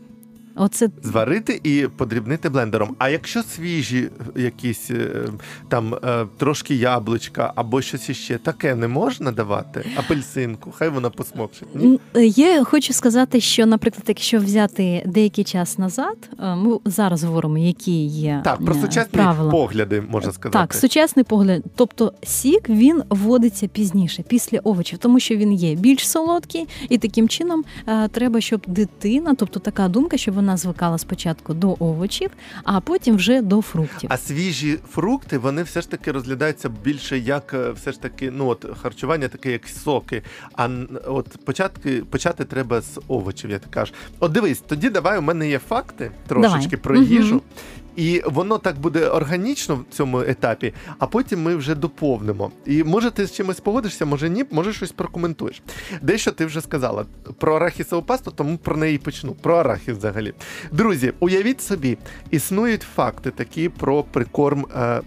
Оце 0.62 0.88
Зварити 1.02 1.60
і 1.64 1.86
подрібнити 1.96 2.48
блендером. 2.48 2.94
А 2.98 3.08
якщо 3.08 3.42
свіжі 3.42 4.08
якісь 4.36 4.90
е, 4.90 5.08
там 5.68 5.94
е, 5.94 6.26
трошки 6.38 6.74
яблучка 6.74 7.52
або 7.56 7.82
щось 7.82 8.08
іще, 8.08 8.38
таке 8.38 8.74
не 8.74 8.88
можна 8.88 9.32
давати? 9.32 9.84
Апельсинку, 9.96 10.70
хай 10.70 10.88
вона 10.88 11.10
посмокче. 11.10 11.66
Ні? 11.74 12.00
Е, 12.16 12.26
Я 12.26 12.64
хочу 12.64 12.92
сказати, 12.92 13.40
що, 13.40 13.66
наприклад, 13.66 14.04
якщо 14.08 14.38
взяти 14.38 15.02
деякий 15.06 15.44
час 15.44 15.78
назад, 15.78 16.16
е, 16.40 16.54
ми 16.54 16.78
зараз 16.84 17.24
говоримо, 17.24 17.58
які 17.58 18.06
є 18.06 18.40
Так, 18.44 18.64
про 18.64 18.74
е, 18.74 18.80
сучасні 18.80 19.12
правила. 19.12 19.50
погляди 19.50 20.00
можна 20.10 20.32
сказати. 20.32 20.58
Так, 20.58 20.74
сучасний 20.74 21.24
погляд. 21.24 21.62
Тобто 21.76 22.12
сік 22.22 22.68
він 22.68 23.02
вводиться 23.10 23.68
пізніше, 23.68 24.24
після 24.28 24.58
овочів, 24.58 24.98
тому 24.98 25.20
що 25.20 25.36
він 25.36 25.52
є 25.52 25.74
більш 25.74 26.08
солодкий, 26.08 26.68
і 26.88 26.98
таким 26.98 27.28
чином 27.28 27.64
е, 27.88 28.08
треба, 28.08 28.40
щоб 28.40 28.60
дитина, 28.66 29.34
тобто 29.34 29.60
така 29.60 29.88
думка, 29.88 30.16
щоб 30.16 30.34
вона 30.34 30.49
звикала 30.56 30.98
спочатку 30.98 31.54
до 31.54 31.76
овочів, 31.78 32.30
а 32.64 32.80
потім 32.80 33.16
вже 33.16 33.42
до 33.42 33.62
фруктів. 33.62 34.10
А 34.12 34.16
свіжі 34.16 34.78
фрукти 34.90 35.38
вони 35.38 35.62
все 35.62 35.80
ж 35.80 35.90
таки 35.90 36.12
розглядаються 36.12 36.68
більше 36.68 37.18
як 37.18 37.54
е, 37.54 37.70
все 37.70 37.92
ж 37.92 38.00
таки, 38.00 38.30
ну 38.30 38.46
от 38.46 38.66
харчування 38.82 39.28
таке, 39.28 39.52
як 39.52 39.68
соки. 39.68 40.22
А 40.56 40.68
от 41.06 41.44
початки 41.44 42.02
почати 42.10 42.44
треба 42.44 42.80
з 42.80 43.00
овочів, 43.08 43.50
я 43.50 43.58
так 43.58 43.70
кажу. 43.70 43.92
От 44.18 44.32
дивись, 44.32 44.60
тоді 44.60 44.90
давай 44.90 45.18
у 45.18 45.22
мене 45.22 45.48
є 45.48 45.58
факти 45.58 46.10
трошечки 46.26 46.76
Давай. 46.76 46.82
про 46.82 46.96
їжу. 46.96 47.14
їжу. 47.14 47.42
І 47.96 48.22
воно 48.26 48.58
так 48.58 48.78
буде 48.78 49.08
органічно 49.08 49.76
в 49.76 49.94
цьому 49.94 50.20
етапі, 50.20 50.74
а 50.98 51.06
потім 51.06 51.42
ми 51.42 51.56
вже 51.56 51.74
доповнимо. 51.74 52.50
І 52.66 52.84
може 52.84 53.10
ти 53.10 53.26
з 53.26 53.32
чимось 53.32 53.60
погодишся, 53.60 54.04
може 54.04 54.28
ні, 54.28 54.44
може 54.50 54.72
щось 54.72 54.92
прокоментуєш. 54.92 55.62
Дещо 56.02 56.32
ти 56.32 56.46
вже 56.46 56.60
сказала 56.60 57.04
про 57.38 57.56
арахісову 57.56 58.02
пасту, 58.02 58.30
тому 58.30 58.58
про 58.58 58.76
неї 58.76 58.98
почну. 58.98 59.32
Про 59.34 59.56
арахіс 59.56 59.96
взагалі. 59.96 60.32
Друзі, 60.72 61.12
уявіть 61.20 61.60
собі, 61.62 61.98
існують 62.30 62.82
факти 62.82 63.30
такі 63.30 63.68
про 63.68 64.02
прикорм. 64.02 64.66
Е- 64.76 65.00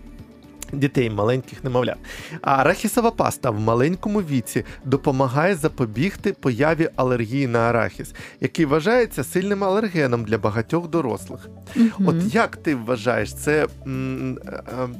Дітей 0.73 1.09
маленьких 1.09 1.63
немовлят. 1.63 1.97
А 2.41 2.55
арахісова 2.55 3.11
паста 3.11 3.49
в 3.49 3.59
маленькому 3.59 4.19
віці 4.19 4.65
допомагає 4.85 5.55
запобігти 5.55 6.33
появі 6.33 6.89
алергії 6.95 7.47
на 7.47 7.59
арахіс, 7.59 8.13
який 8.41 8.65
вважається 8.65 9.23
сильним 9.23 9.63
алергеном 9.63 10.23
для 10.23 10.37
багатьох 10.37 10.89
дорослих. 10.89 11.47
Мгм. 11.75 12.07
От 12.07 12.35
як 12.35 12.57
ти 12.57 12.75
вважаєш, 12.75 13.33
це 13.33 13.63
е, 13.63 13.89
е, 13.89 14.35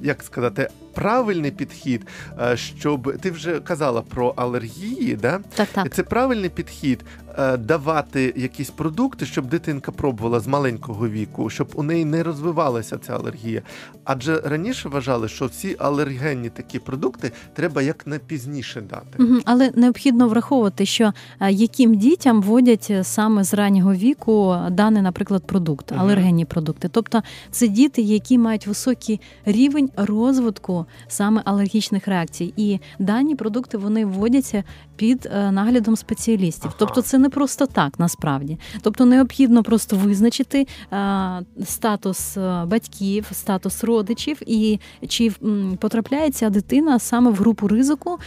як 0.01 0.23
сказати 0.23 0.69
правильний 0.93 1.51
підхід, 1.51 2.07
е, 2.41 2.57
щоб 2.57 3.17
ти 3.21 3.31
вже 3.31 3.59
казала 3.59 4.01
про 4.01 4.33
алергії, 4.35 5.15
да? 5.15 5.39
так, 5.55 5.67
так. 5.73 5.93
Це 5.93 6.03
правильний 6.03 6.49
підхід 6.49 7.05
давати 7.59 8.33
якісь 8.35 8.69
продукти, 8.69 9.25
щоб 9.25 9.45
дитинка 9.45 9.91
пробувала 9.91 10.39
з 10.39 10.47
маленького 10.47 11.07
віку, 11.09 11.49
щоб 11.49 11.67
у 11.75 11.83
неї 11.83 12.05
не 12.05 12.23
розвивалася 12.23 12.97
ця 12.97 13.15
алергія. 13.15 13.61
Адже 14.03 14.39
раніше 14.39 14.89
вважали, 14.89 15.27
що 15.27 15.45
всі 15.45 15.75
алергенні 15.79 16.49
такі 16.49 16.79
продукти 16.79 17.31
треба 17.53 17.81
як 17.81 18.07
найпізніше 18.07 18.81
дати. 18.81 19.23
Мгм, 19.23 19.41
Але 19.45 19.71
необхідно 19.75 20.27
враховувати, 20.27 20.85
що 20.85 21.13
е, 21.39 21.51
яким 21.51 21.95
дітям 21.95 22.41
вводять 22.41 22.87
е, 22.89 23.03
саме 23.03 23.43
з 23.43 23.53
раннього 23.53 23.93
віку 23.93 24.55
даний, 24.71 25.01
наприклад, 25.01 25.47
продукт, 25.47 25.91
алергенні 25.91 26.45
продукти. 26.45 26.89
Тобто 26.91 27.23
це 27.51 27.67
діти, 27.67 28.01
які 28.01 28.37
мають 28.37 28.67
високий 28.67 29.21
рівень 29.45 29.89
розвитку 29.97 30.85
саме 31.07 31.41
алергічних 31.45 32.07
реакцій, 32.07 32.53
і 32.57 32.79
дані 32.99 33.35
продукти 33.35 33.77
вони 33.77 34.05
вводяться 34.05 34.63
під 34.95 35.29
е, 35.35 35.51
наглядом 35.51 35.95
спеціалістів. 35.95 36.65
Ага. 36.65 36.75
Тобто, 36.79 37.01
це 37.01 37.17
не 37.17 37.29
просто 37.29 37.65
так 37.65 37.99
насправді. 37.99 38.57
Тобто, 38.81 39.05
необхідно 39.05 39.63
просто 39.63 39.95
визначити 39.95 40.67
е, 40.93 40.95
статус 41.65 42.37
е, 42.37 42.63
батьків, 42.65 43.27
статус 43.31 43.83
родичів 43.83 44.37
і 44.45 44.79
чи 45.07 45.31
м, 45.43 45.77
потрапляє 45.81 46.29
ця 46.31 46.49
дитина 46.49 46.99
саме 46.99 47.31
в 47.31 47.35
групу 47.35 47.67
ризику 47.67 48.17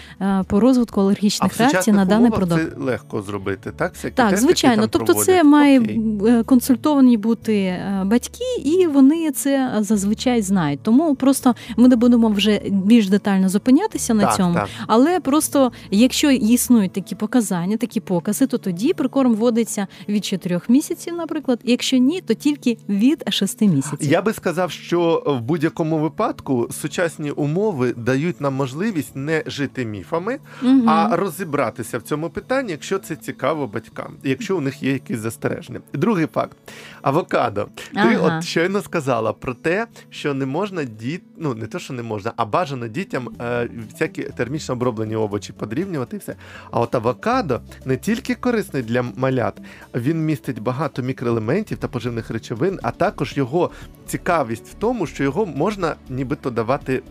по 0.46 0.60
розвитку 0.60 1.00
А 1.00 1.04
алергічних 1.04 1.58
реакцій 1.58 1.92
на 1.92 2.04
даний 2.04 2.30
продукт. 2.30 2.62
це 2.74 2.80
легко 2.80 3.22
зробити, 3.22 3.72
так? 3.76 3.94
Всякі 3.94 4.14
Так, 4.14 4.36
звичайно. 4.38 4.82
там 4.82 4.90
Тобто, 4.90 5.14
це 5.14 5.24
проводять. 5.24 5.44
має 5.44 5.80
Окей. 5.80 6.42
консультовані 6.44 7.16
бути 7.16 7.76
батьки, 8.04 8.44
і 8.64 8.86
вони 8.86 9.30
це 9.30 9.72
зазвичай 9.80 10.42
знають. 10.42 10.80
Тому 10.82 11.14
просто 11.14 11.54
ми 11.76 11.88
не 11.88 11.96
будемо 11.96 12.28
вже 12.28 12.60
більш 12.70 13.08
детально 13.08 13.48
зупинятися 13.48 14.14
на 14.14 14.22
так, 14.24 14.36
цьому. 14.36 14.54
Так. 14.54 14.68
Але 14.86 15.20
просто 15.20 15.72
якщо 15.90 16.30
існують 16.66 16.92
такі 16.92 17.14
показання, 17.14 17.76
такі 17.76 18.00
покази, 18.00 18.46
то 18.46 18.58
тоді 18.58 18.92
прикорм 18.92 19.34
вводиться 19.34 19.86
від 20.08 20.24
4 20.24 20.60
місяців, 20.68 21.16
наприклад. 21.16 21.60
Якщо 21.64 21.96
ні, 21.96 22.20
то 22.20 22.34
тільки 22.34 22.78
від 22.88 23.24
6 23.28 23.60
місяців. 23.60 24.10
Я 24.10 24.22
би 24.22 24.32
сказав, 24.32 24.70
що 24.70 25.22
в 25.26 25.40
будь-якому 25.40 25.98
випадку 25.98 26.68
сучасні 26.70 27.30
умови 27.30 27.94
дають 27.96 28.40
нам 28.40 28.54
можливість 28.54 29.16
не 29.16 29.42
жити 29.46 29.84
міфами, 29.84 30.38
Мгм. 30.62 30.88
а 30.88 31.16
розібратися 31.16 31.98
в 31.98 32.02
цьому 32.02 32.30
питанні, 32.30 32.70
якщо 32.70 32.98
це 32.98 33.16
цікаво 33.16 33.66
батькам, 33.66 34.16
якщо 34.24 34.56
у 34.56 34.60
них 34.60 34.82
є 34.82 34.92
якісь 34.92 35.18
застереження. 35.18 35.80
Другий 35.92 36.26
факт: 36.26 36.56
авокадо. 37.02 37.64
Ти 37.74 38.00
Ага. 38.00 38.36
от 38.38 38.44
щойно 38.44 38.82
сказала 38.82 39.32
про 39.32 39.54
те, 39.54 39.86
що 40.10 40.34
не 40.34 40.46
можна 40.46 40.84
діт... 40.84 41.22
ну 41.38 41.54
не 41.54 41.66
те, 41.66 41.78
що 41.78 41.94
не 41.94 42.02
можна, 42.02 42.32
а 42.36 42.44
бажано 42.44 42.88
дітям 42.88 43.28
е, 43.40 43.68
всякі 43.92 44.22
термічно 44.22 44.74
оброблені 44.74 45.16
овочі 45.16 45.52
подрівнювати 45.52 46.16
і 46.16 46.18
все. 46.18 46.36
А 46.70 46.80
от 46.80 46.94
авокадо 46.94 47.60
не 47.84 47.96
тільки 47.96 48.34
корисний 48.34 48.82
для 48.82 49.02
малят, 49.02 49.54
він 49.94 50.24
містить 50.24 50.62
багато 50.62 51.02
мікроелементів 51.02 51.78
та 51.78 51.88
поживних 51.88 52.30
речовин, 52.30 52.78
а 52.82 52.90
також 52.90 53.36
його 53.36 53.70
цікавість 54.06 54.68
в 54.68 54.74
тому, 54.74 55.06
що 55.06 55.22
його 55.22 55.46
можна 55.46 55.94
нібито 56.08 56.50
давати. 56.50 57.02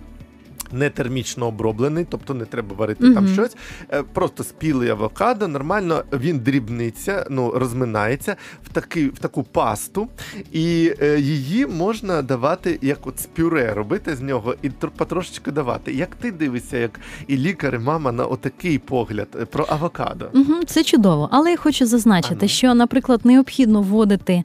Не 0.75 0.89
термічно 0.89 1.47
оброблений, 1.47 2.05
тобто 2.09 2.33
не 2.33 2.45
треба 2.45 2.75
варити 2.75 3.13
там 3.13 3.27
щось. 3.27 3.55
Е, 3.93 4.03
Просто 4.13 4.43
спілий 4.43 4.89
авокадо, 4.89 5.47
нормально 5.47 6.03
він 6.13 6.39
дрібниться, 6.39 7.25
ну 7.29 7.51
розминається 7.55 8.35
в 8.63 8.69
таки, 8.73 9.07
в 9.07 9.19
таку 9.19 9.43
пасту, 9.43 10.07
і 10.51 10.93
е, 11.01 11.19
її 11.19 11.65
можна 11.67 12.21
давати 12.21 12.79
як 12.81 13.07
от 13.07 13.19
з 13.19 13.25
пюре, 13.25 13.73
робити 13.73 14.15
з 14.15 14.21
нього 14.21 14.55
і 14.61 14.69
тр- 14.69 14.89
потрошечки 14.97 15.51
давати. 15.51 15.93
Як 15.93 16.15
ти 16.15 16.31
дивишся, 16.31 16.77
як 16.77 16.99
і 17.27 17.37
лікар, 17.37 17.75
і 17.75 17.79
мама 17.79 18.11
на 18.11 18.25
отакий 18.25 18.79
погляд 18.79 19.27
е, 19.41 19.45
про 19.45 19.65
авокадо? 19.69 20.29
Угу, 20.33 20.53
це 20.67 20.83
чудово, 20.83 21.29
але 21.31 21.51
я 21.51 21.57
хочу 21.57 21.85
зазначити, 21.85 22.35
Ага. 22.39 22.47
що, 22.47 22.73
наприклад, 22.73 23.21
необхідно 23.23 23.81
вводити 23.81 24.43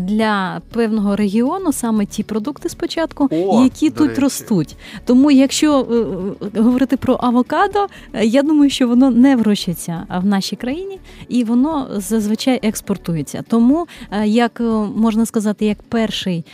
для 0.00 0.62
певного 0.72 1.16
регіону 1.16 1.72
саме 1.72 2.06
ті 2.06 2.22
продукти 2.22 2.68
спочатку, 2.68 3.28
О, 3.30 3.62
які 3.64 3.90
тут 3.90 4.08
речі. 4.08 4.20
ростуть. 4.20 4.76
Тому, 5.04 5.30
якщо 5.30 5.65
е, 5.72 6.48
е, 6.56 6.60
говорити 6.60 6.96
про 6.96 7.16
авокадо, 7.20 7.86
е, 8.12 8.26
я 8.26 8.42
думаю, 8.42 8.70
що 8.70 8.88
воно 8.88 9.10
не 9.10 9.36
вирощується 9.36 10.06
в 10.22 10.26
нашій 10.26 10.56
країні 10.56 10.98
і 11.28 11.44
воно 11.44 11.88
зазвичай 11.96 12.60
експортується. 12.62 13.44
Тому, 13.48 13.86
як 14.24 14.60
можна 14.96 15.26
сказати, 15.26 15.66
як 15.66 15.82
перший 15.82 16.44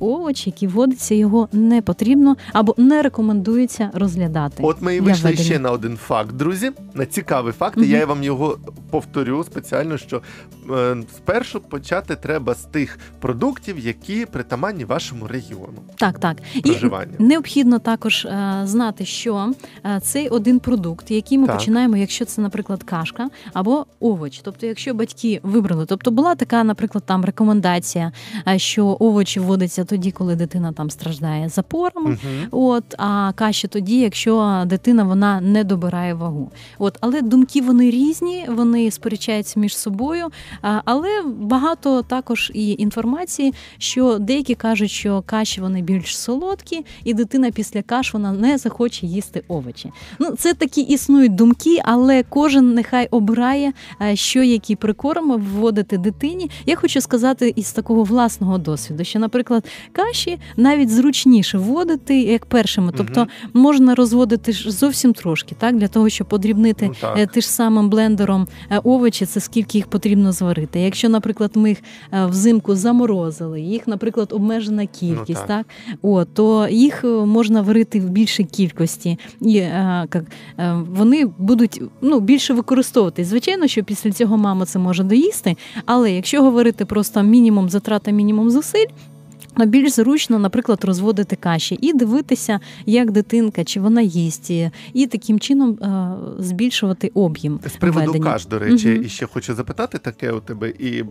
овоч, 0.00 0.46
який 0.46 0.68
вводиться, 0.68 1.14
його 1.14 1.48
не 1.52 1.82
потрібно 1.82 2.36
або 2.52 2.74
не 2.76 3.02
рекомендується 3.02 3.90
розглядати. 3.94 4.62
От 4.62 4.82
ми 4.82 4.96
і 4.96 5.00
вийшли 5.00 5.36
ще 5.36 5.58
на 5.58 5.70
один 5.70 5.96
факт, 5.96 6.32
друзі. 6.32 6.70
На 6.94 7.06
цікавий 7.06 7.52
факт. 7.52 7.76
і 7.76 7.80
Мгм. 7.80 7.90
Я 7.90 8.06
вам 8.06 8.22
його 8.22 8.58
повторю 8.90 9.44
спеціально, 9.44 9.98
що 9.98 10.22
е, 10.70 10.96
спершу 11.16 11.60
почати 11.60 12.16
треба 12.16 12.54
з 12.54 12.64
тих 12.64 12.98
продуктів, 13.20 13.78
які 13.78 14.26
притаманні 14.26 14.84
вашому 14.84 15.26
регіону 15.26 15.78
Так, 15.96 16.18
так. 16.18 16.36
І 16.54 16.60
проживання. 16.60 17.14
Необхідно 17.18 17.78
також 17.78 18.24
е, 18.24 18.60
знати, 18.64 19.04
що 19.04 19.52
е, 19.84 20.00
цей 20.02 20.28
один 20.28 20.58
продукт, 20.58 21.10
який 21.10 21.38
ми 21.38 21.46
Так. 21.46 21.56
починаємо, 21.58 21.96
якщо 21.96 22.24
це, 22.24 22.40
наприклад, 22.40 22.82
кашка 22.82 23.28
або 23.52 23.86
овоч. 24.00 24.40
Тобто, 24.44 24.66
якщо 24.66 24.94
батьки 24.94 25.40
вибрали, 25.42 25.86
тобто 25.86 26.10
була 26.10 26.34
така, 26.34 26.64
наприклад, 26.64 27.04
там 27.06 27.24
рекомендація, 27.24 28.12
е, 28.48 28.58
що 28.58 28.96
овоч 29.00 29.38
вводиться 29.38 29.84
тоді, 29.86 30.10
коли 30.10 30.36
дитина 30.36 30.72
там 30.72 30.90
страждає 30.90 31.48
запорами. 31.48 32.10
Мгм. 32.10 32.48
От, 32.50 32.84
а 32.98 33.32
каші 33.32 33.68
тоді, 33.68 34.00
якщо 34.00 34.62
дитина 34.66 35.04
вона 35.04 35.40
не 35.40 35.64
добирає 35.64 36.14
вагу. 36.14 36.50
От, 36.78 36.98
але 37.00 37.22
думки 37.22 37.60
вони 37.62 37.90
різні, 37.90 38.44
вони 38.48 38.90
сперечаються 38.90 39.60
між 39.60 39.76
собою. 39.76 40.28
Але 40.84 41.22
багато 41.38 42.02
також 42.02 42.52
і 42.54 42.72
інформації, 42.78 43.54
що 43.78 44.18
деякі 44.18 44.54
кажуть, 44.54 44.90
що 44.90 45.22
каші 45.26 45.60
вони 45.60 45.82
більш 45.82 46.18
солодкі, 46.18 46.84
і 47.04 47.14
дитина 47.14 47.50
після 47.50 47.82
каш 47.82 48.14
вона 48.14 48.32
не 48.32 48.58
захоче 48.58 49.06
їсти 49.06 49.42
овочі. 49.48 49.92
Ну, 50.18 50.30
це 50.30 50.54
такі 50.54 50.80
існують 50.80 51.34
думки, 51.34 51.80
але 51.84 52.22
кожен 52.22 52.74
нехай 52.74 53.08
обирає, 53.10 53.72
що 54.14 54.42
який 54.42 54.76
прикорм 54.76 55.32
вводити 55.32 55.98
дитині. 55.98 56.50
Я 56.66 56.76
хочу 56.76 57.00
сказати 57.00 57.52
із 57.56 57.72
такого 57.72 58.04
власного 58.04 58.58
досвіду, 58.58 59.04
що, 59.04 59.18
наприклад, 59.18 59.64
каші 59.92 60.38
навіть 60.56 60.90
зручніше 60.90 61.58
вводити 61.58 62.20
як 62.20 62.46
першими, 62.46 62.92
тобто 62.96 63.20
Мгм. 63.20 63.30
можна 63.54 63.94
розводити 63.94 64.52
ж 64.52 64.70
зовсім 64.70 65.12
трошки, 65.12 65.54
так 65.58 65.76
для 65.76 65.88
того, 65.88 66.08
щоб 66.08 66.28
подрібнити 66.28 66.90
Ну, 67.02 67.08
е, 67.16 67.40
ж 67.40 67.48
самим 67.50 67.90
блендером 67.90 68.48
е, 68.70 68.78
овочі, 68.84 69.26
це 69.26 69.40
скільки 69.40 69.78
їх 69.78 69.86
потрібно 69.86 70.32
зварити. 70.32 70.80
Якщо, 70.80 71.08
наприклад, 71.08 71.50
ми 71.54 71.68
їх 71.68 71.78
е, 72.12 72.26
взимку 72.26 72.74
заморозили, 72.74 73.60
їх, 73.60 73.86
наприклад, 73.86 74.28
обмежена 74.32 74.86
кількість, 74.86 75.40
Ну, 75.40 75.46
так. 75.46 75.66
так 75.66 75.98
о, 76.02 76.24
то 76.24 76.68
їх 76.68 77.04
можна 77.04 77.62
варити 77.62 78.00
в 78.00 78.08
більшій 78.10 78.44
кількості, 78.44 79.18
і 79.40 79.52
як, 79.52 80.24
вони 80.90 81.26
будуть 81.38 81.82
ну, 82.00 82.20
більше 82.20 82.54
використовуватись. 82.54 83.28
Звичайно, 83.28 83.66
що 83.66 83.84
після 83.84 84.12
цього 84.12 84.36
мама 84.36 84.64
це 84.66 84.78
може 84.78 85.04
доїсти, 85.04 85.56
але 85.86 86.12
якщо 86.12 86.42
говорити 86.42 86.84
просто 86.84 87.22
мінімум 87.22 87.68
затрата, 87.68 88.10
мінімум 88.10 88.50
зусиль. 88.50 88.86
Ну, 89.58 89.66
більш 89.66 89.92
зручно, 89.92 90.38
наприклад, 90.38 90.84
розводити 90.84 91.36
каші 91.36 91.78
і 91.80 91.92
дивитися, 91.92 92.60
як 92.86 93.10
дитинка, 93.10 93.64
чи 93.64 93.80
вона 93.80 94.00
їсть, 94.00 94.50
і, 94.94 95.06
таким 95.06 95.40
чином 95.40 95.70
е, 95.70 96.12
збільшувати 96.42 97.10
об'єм. 97.14 97.60
З 97.66 97.72
приводу 97.72 98.06
введення. 98.06 98.24
каш, 98.32 98.46
до 98.46 98.58
речі, 98.58 98.88
Мгм. 98.88 99.04
і 99.04 99.08
ще 99.08 99.26
хочу 99.26 99.54
запитати 99.54 99.98
таке 99.98 100.32
у 100.32 100.40
тебе, 100.40 100.68
і 100.68 101.04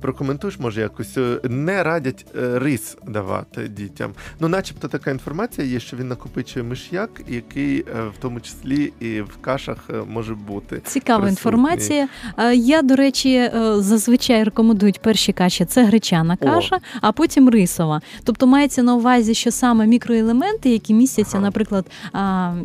прокоментуєш, 0.00 0.58
може, 0.58 0.80
якось 0.80 1.16
е, 1.16 1.40
не 1.44 1.82
радять 1.82 2.26
е, 2.36 2.58
рис 2.58 2.96
давати 3.08 3.68
дітям. 3.68 4.10
Ну, 4.40 4.48
начебто, 4.48 4.88
така 4.88 5.10
інформація 5.10 5.66
є, 5.66 5.80
що 5.80 5.96
він 5.96 6.08
накопичує 6.08 6.64
миш'як, 6.64 7.10
який 7.28 7.82
в 7.82 8.12
тому 8.20 8.40
числі 8.40 8.92
і 9.00 9.20
в 9.20 9.36
кашах 9.40 9.76
може 10.08 10.34
бути. 10.34 10.80
Цікава 10.84 11.20
присутній. 11.20 11.30
інформація. 11.30 12.08
Я, 12.54 12.82
до 12.82 12.96
речі, 12.96 13.50
зазвичай 13.76 14.44
рекомендують 14.44 15.00
перші 15.00 15.32
каші 15.32 15.64
це 15.64 15.84
гречана 15.84 16.36
О. 16.40 16.46
каша, 16.46 16.78
а 17.00 17.12
потім 17.12 17.48
рисова. 17.48 17.89
Тобто 18.24 18.46
мається 18.46 18.82
на 18.82 18.94
увазі, 18.94 19.34
що 19.34 19.50
саме 19.50 19.86
мікроелементи, 19.86 20.70
які 20.70 20.94
містяться, 20.94 21.36
Ага. 21.36 21.46
наприклад, 21.46 21.86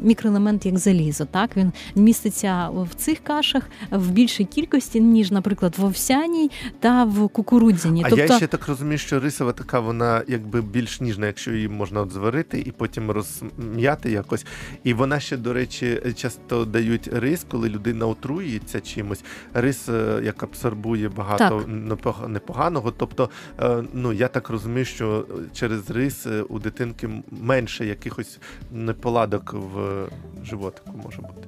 мікроелемент 0.03 0.65
як 0.65 0.77
залізо, 0.77 1.25
так 1.25 1.57
він 1.57 1.71
міститься 1.95 2.69
в 2.69 2.95
цих 2.95 3.19
кашах 3.19 3.63
в 3.91 4.09
більшій 4.11 4.45
кількості, 4.45 5.01
ніж, 5.01 5.31
наприклад, 5.31 5.75
в 5.77 5.85
овсяній 5.85 6.51
та 6.79 7.03
в 7.03 7.27
кукурудзяній. 7.29 8.03
А 8.05 8.09
тобто, 8.09 8.25
я 8.33 8.37
ще 8.37 8.47
так 8.47 8.67
розумію, 8.67 8.97
що 8.97 9.19
рисова 9.19 9.51
така, 9.51 9.79
вона 9.79 10.21
якби 10.27 10.61
більш 10.61 11.01
ніжна, 11.01 11.27
якщо 11.27 11.51
її 11.51 11.67
можна 11.69 12.01
от 12.01 12.11
зварити 12.11 12.59
і 12.59 12.71
потім 12.71 13.11
розм'яти 13.11 14.11
якось. 14.11 14.45
І 14.83 14.93
вона 14.93 15.19
ще, 15.19 15.37
до 15.37 15.53
речі, 15.53 16.01
часто 16.15 16.65
дають 16.65 17.09
рис, 17.13 17.45
коли 17.51 17.69
людина 17.69 18.05
отруюється 18.07 18.79
чимось. 18.81 19.23
Рис 19.53 19.89
е, 19.89 20.21
як 20.23 20.43
абсорбує 20.43 21.09
багато 21.09 21.63
непога- 21.67 22.27
непоганого. 22.27 22.91
Тобто, 22.91 23.29
е, 23.59 23.83
ну 23.93 24.13
я 24.13 24.27
так 24.27 24.49
розумію, 24.49 24.85
що 24.85 25.14
через 25.53 25.89
рис 25.89 26.25
е, 26.25 26.41
у 26.41 26.59
дитинки 26.59 27.09
менше 27.41 27.85
якихось 27.85 28.39
неполадок 28.71 29.53
в 29.53 30.07
животику 30.45 30.91
може 31.03 31.21
бути. 31.21 31.47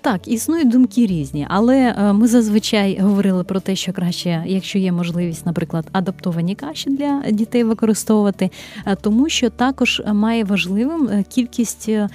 Так, 0.00 0.28
існують 0.28 0.68
думки 0.70 1.06
різні, 1.06 1.46
але 1.50 1.76
е, 1.76 2.12
ми 2.12 2.28
зазвичай 2.28 2.98
говорили 3.00 3.44
про 3.44 3.60
те, 3.60 3.76
що 3.76 3.92
краще, 3.92 4.44
якщо 4.46 4.78
є 4.78 4.92
можливість, 4.92 5.46
наприклад, 5.46 5.86
адаптовані 5.92 6.54
каші 6.54 6.90
для 6.90 7.22
дітей 7.30 7.64
використовувати, 7.64 8.50
е, 8.86 8.96
тому 8.96 9.28
що 9.28 9.50
також 9.50 10.02
має 10.06 10.44
важливим 10.44 11.08
е, 11.08 11.24
кількість 11.28 11.88
е, 11.88 12.08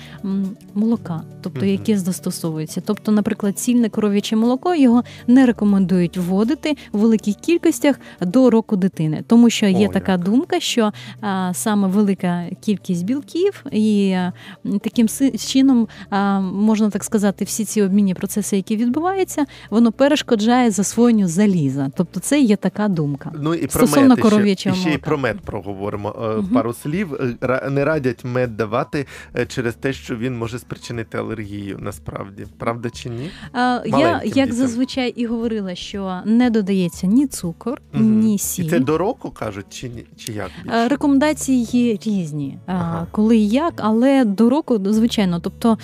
молока, 0.73 1.21
тобто 1.41 1.65
яке 1.65 1.97
застосовується. 1.97 2.81
Тобто, 2.85 3.11
наприклад, 3.11 3.59
цільне 3.59 3.89
коров'яче 3.89 4.35
молоко 4.35 4.75
його 4.75 5.03
не 5.27 5.45
рекомендують 5.45 6.17
вводити 6.17 6.77
в 6.91 6.99
великих 6.99 7.35
кількостях 7.35 7.99
до 8.21 8.49
року 8.49 8.75
дитини, 8.75 9.23
тому 9.27 9.49
що 9.49 9.65
є 9.65 9.87
О, 9.87 9.91
така 9.91 10.11
як. 10.11 10.23
думка, 10.23 10.59
що 10.59 10.86
а, 11.21 11.51
саме 11.53 11.87
велика 11.87 12.45
кількість 12.61 13.05
білків 13.05 13.63
і 13.71 14.11
а, 14.11 14.33
таким 14.81 15.07
чином 15.47 15.87
а, 16.09 16.39
можна 16.39 16.89
так 16.89 17.03
сказати, 17.03 17.45
всі 17.45 17.65
ці 17.65 17.81
обмінні 17.81 18.13
процеси, 18.13 18.55
які 18.55 18.75
відбуваються, 18.77 19.45
воно 19.69 19.91
перешкоджає 19.91 20.71
засвоєнню 20.71 21.27
заліза. 21.27 21.91
Тобто, 21.95 22.19
це 22.19 22.39
є 22.41 22.55
така 22.55 22.87
думка. 22.87 23.31
Ну 23.41 23.53
і 23.53 23.59
про 23.67 23.69
Стосовно 23.69 24.09
мед 24.09 24.17
ще, 24.19 24.29
коров'ячого 24.29 24.75
і 24.75 24.79
ще 24.79 24.89
й 24.93 24.97
про 24.97 25.17
мед 25.17 25.39
проговоримо 25.41 26.15
е, 26.21 26.27
Мгм. 26.37 26.47
пару 26.47 26.73
слів. 26.73 27.13
Е, 27.43 27.69
Не 27.69 27.85
радять 27.85 28.23
мед 28.25 28.57
давати 28.57 29.05
е, 29.35 29.45
через 29.45 29.75
те, 29.75 29.93
що 29.93 30.15
він 30.15 30.37
може 30.37 30.59
спричинити 30.59 31.17
алергію. 31.17 31.77
Насправді, 31.81 32.45
правда 32.57 32.89
чи 32.89 33.09
ні? 33.09 33.29
А, 33.53 33.79
я 33.85 34.21
як 34.23 34.23
дітям. 34.33 34.51
зазвичай 34.51 35.09
і 35.09 35.25
говорила, 35.25 35.75
що 35.75 36.21
не 36.25 36.49
додається 36.49 37.07
ні 37.07 37.27
цукор, 37.27 37.81
Мгм. 37.93 38.19
ні 38.19 38.35
І 38.35 38.69
це 38.69 38.79
до 38.79 38.97
року 38.97 39.31
кажуть, 39.31 39.65
чи 39.69 39.89
ні? 39.89 40.05
Чи 40.17 40.31
як 40.33 40.49
Е? 40.73 40.76
Рекомендації 40.87 41.63
є 41.71 41.97
різні, 42.05 42.57
а, 42.67 43.05
коли 43.11 43.37
і 43.37 43.49
як, 43.49 43.73
але 43.77 44.25
до 44.25 44.49
року, 44.49 44.79
звичайно, 44.85 45.39
тобто. 45.39 45.77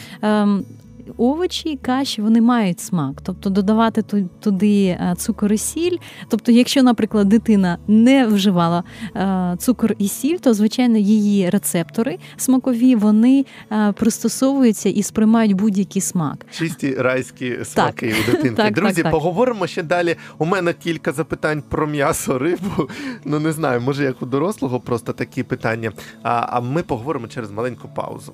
Овочі, 1.17 1.79
каші 1.81 2.21
вони 2.21 2.41
мають 2.41 2.79
смак, 2.79 3.21
тобто 3.23 3.49
додавати 3.49 4.01
туди 4.39 4.85
е, 4.85 5.15
цукор 5.17 5.53
і 5.53 5.57
сіль. 5.57 5.97
Тобто, 6.29 6.51
якщо, 6.51 6.83
наприклад, 6.83 7.29
дитина 7.29 7.77
не 7.87 8.27
вживала 8.27 8.83
е, 9.15 9.55
цукор 9.59 9.95
і 9.97 10.07
сіль, 10.07 10.37
то 10.37 10.53
звичайно 10.53 10.97
її 10.97 11.49
рецептори 11.49 12.17
смакові 12.37 12.95
вони 12.95 13.45
е, 13.71 13.91
пристосовуються 13.91 14.89
і 14.89 15.03
сприймають 15.03 15.53
будь-який 15.53 16.01
смак. 16.01 16.45
Чисті 16.51 16.95
райські 16.95 17.57
смаки 17.63 18.15
у 18.23 18.31
дитинки. 18.31 18.55
Так, 18.55 18.73
Друзі, 18.73 18.95
так, 18.95 19.03
так. 19.03 19.11
поговоримо 19.11 19.67
ще 19.67 19.83
далі. 19.83 20.15
У 20.37 20.45
мене 20.45 20.73
кілька 20.73 21.11
запитань 21.11 21.63
про 21.69 21.87
м'ясо, 21.87 22.39
рибу. 22.39 22.89
Ну 23.25 23.39
не 23.39 23.51
знаю, 23.51 23.81
може 23.81 24.03
як 24.03 24.21
у 24.21 24.25
дорослого 24.25 24.79
просто 24.79 25.13
такі 25.13 25.43
питання. 25.43 25.91
А, 26.23 26.47
а 26.49 26.59
ми 26.59 26.83
поговоримо 26.83 27.27
через 27.27 27.51
маленьку 27.51 27.89
паузу. 27.95 28.33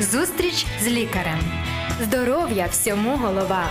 Зустріч 0.00 0.66
з 0.82 0.86
лікарем. 0.86 1.38
Здоров'я 2.02 2.66
всьому 2.66 3.16
голова. 3.16 3.64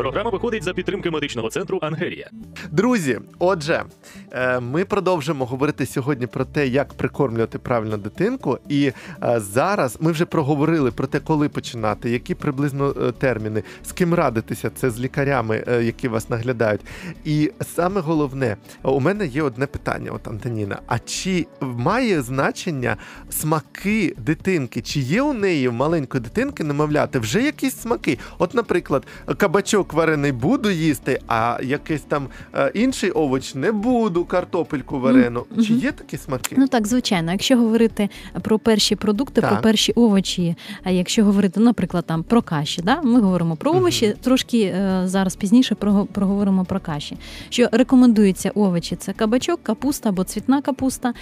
Програма 0.00 0.30
виходить 0.30 0.62
за 0.62 0.74
підтримки 0.74 1.10
медичного 1.10 1.50
центру 1.50 1.78
Ангелія. 1.82 2.30
Друзі, 2.70 3.20
отже, 3.38 3.84
е, 4.32 4.60
ми 4.60 4.84
продовжимо 4.84 5.44
говорити 5.44 5.86
сьогодні 5.86 6.26
про 6.26 6.44
те, 6.44 6.66
як 6.66 6.94
прикормлювати 6.94 7.58
правильно 7.58 7.96
дитинку. 7.96 8.58
І 8.68 8.92
е, 9.22 9.40
зараз 9.40 9.96
ми 10.00 10.12
вже 10.12 10.24
проговорили 10.24 10.90
про 10.90 11.06
те, 11.06 11.20
коли 11.20 11.48
починати, 11.48 12.10
які 12.10 12.34
приблизно 12.34 12.94
е, 13.02 13.12
терміни, 13.12 13.62
з 13.84 13.92
ким 13.92 14.14
радитися, 14.14 14.70
це 14.70 14.90
з 14.90 15.00
лікарями, 15.00 15.64
які 15.82 16.08
вас 16.08 16.30
наглядають. 16.30 16.80
І 17.24 17.52
саме 17.74 18.00
головне, 18.00 18.56
у 18.82 19.00
мене 19.00 19.26
є 19.26 19.42
одне 19.42 19.66
питання, 19.66 20.10
от 20.10 20.28
Антоніна: 20.28 20.78
а 20.86 20.98
чи 20.98 21.46
має 21.60 22.22
значення 22.22 22.96
смаки 23.30 24.14
дитинки? 24.18 24.80
Чи 24.80 25.00
є 25.00 25.22
у 25.22 25.32
неї 25.32 25.68
в 25.68 25.72
маленької 25.72 26.22
дитинки 26.22 26.64
немовляти 26.64 27.18
вже 27.18 27.42
якісь 27.42 27.76
смаки? 27.76 28.18
От, 28.38 28.54
наприклад, 28.54 29.06
кабачок 29.36 29.89
варений 29.92 30.32
буду 30.32 30.70
їсти, 30.70 31.20
а 31.26 31.58
якийсь 31.62 32.00
там 32.02 32.28
е, 32.54 32.70
інший 32.74 33.10
овоч 33.10 33.54
не 33.54 33.72
буду, 33.72 34.24
картопельку 34.24 35.00
варену. 35.00 35.44
Мгм. 35.50 35.64
Чи 35.64 35.72
є 35.72 35.92
такі 35.92 36.16
смаки? 36.16 36.54
Ну 36.58 36.68
так, 36.68 36.86
звичайно, 36.86 37.32
якщо 37.32 37.56
говорити 37.56 38.08
про 38.42 38.58
перші 38.58 38.96
продукти, 38.96 39.40
Так. 39.40 39.50
про 39.50 39.60
перші 39.62 39.92
овочі, 39.92 40.56
а 40.84 40.90
якщо 40.90 41.24
говорити, 41.24 41.60
наприклад, 41.60 42.04
там 42.06 42.22
про 42.22 42.42
каші, 42.42 42.82
да? 42.82 43.02
ми 43.02 43.20
говоримо 43.20 43.56
про 43.56 43.72
овочі, 43.72 44.06
Мгм. 44.06 44.16
трошки 44.22 44.60
е, 44.62 45.02
зараз 45.04 45.36
пізніше 45.36 45.74
проговоримо 46.12 46.64
про 46.64 46.80
каші. 46.80 47.16
Що 47.48 47.68
рекомендується 47.72 48.50
овочі: 48.54 48.96
це 48.96 49.12
кабачок, 49.12 49.62
капуста 49.62 50.08
або 50.08 50.24
цвітна 50.24 50.62
капуста, 50.62 51.14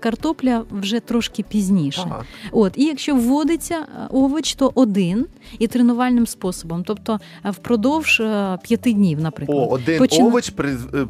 картопля 0.00 0.64
вже 0.70 1.00
трошки 1.00 1.42
пізніше. 1.42 2.02
Ага. 2.06 2.24
От, 2.52 2.72
і 2.76 2.84
якщо 2.84 3.14
вводиться 3.16 3.74
е, 3.74 4.08
овоч, 4.10 4.54
то 4.54 4.72
один 4.74 5.26
і 5.58 5.66
тренувальним 5.66 6.26
способом, 6.26 6.84
тобто 6.84 7.20
е, 7.44 7.52
впродовж 8.00 8.20
е, 8.20 8.58
п'яти 8.62 8.92
днів, 8.92 9.20
наприклад. 9.20 9.58
О, 9.58 9.66
один 9.66 9.98
Почина- 9.98 10.26
овоч 10.26 10.50
при, 10.50 10.72
е, 10.72 11.06